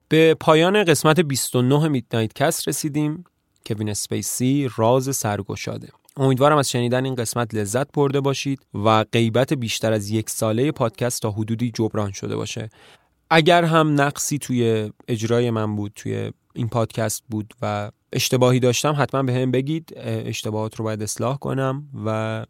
[0.08, 3.24] به پایان قسمت 29 Midnight Cast رسیدیم
[3.66, 9.92] کوین اسپیسی راز سرگشاده امیدوارم از شنیدن این قسمت لذت برده باشید و غیبت بیشتر
[9.92, 12.68] از یک ساله پادکست تا حدودی جبران شده باشه
[13.30, 19.22] اگر هم نقصی توی اجرای من بود توی این پادکست بود و اشتباهی داشتم حتما
[19.22, 22.44] به هم بگید اشتباهات رو باید اصلاح کنم و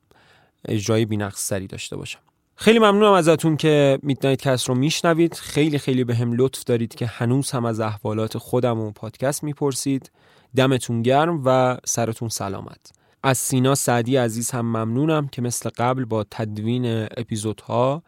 [0.68, 2.18] اجرای بینقص سری داشته باشم.
[2.57, 5.34] خیلی ممنونم ازتون که میدنایت کست رو میشنوید.
[5.34, 10.11] خیلی خیلی به هم لطف دارید که هنوز هم از احوالات خودم و پادکست می‌پرسید.
[10.57, 12.92] دمتون گرم و سرتون سلامت.
[13.22, 16.86] از سینا سعدی عزیز هم ممنونم که مثل قبل با تدوین
[17.16, 18.02] اپیزودها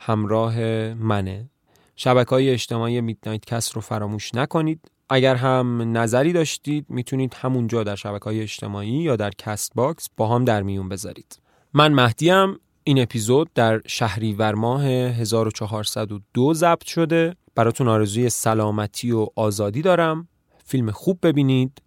[0.00, 0.60] همراه
[0.94, 1.50] منه.
[1.96, 4.90] شبکه های اجتماعی Midnight Cast رو فراموش نکنید.
[5.10, 10.44] اگر هم نظری داشتید می‌تونید همونجا در شبکه های اجتماعی یا در Castbox با هم
[10.44, 11.40] در میون بذارید.
[11.74, 17.36] من مهدیم این اپیزود در شهریور ماه 1402 ضبط شده.
[17.54, 20.28] براتون آرزوی سلامتی و آزادی دارم.
[20.64, 21.82] فیلم خوب ببینید.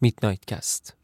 [0.00, 0.96] Midnight Cast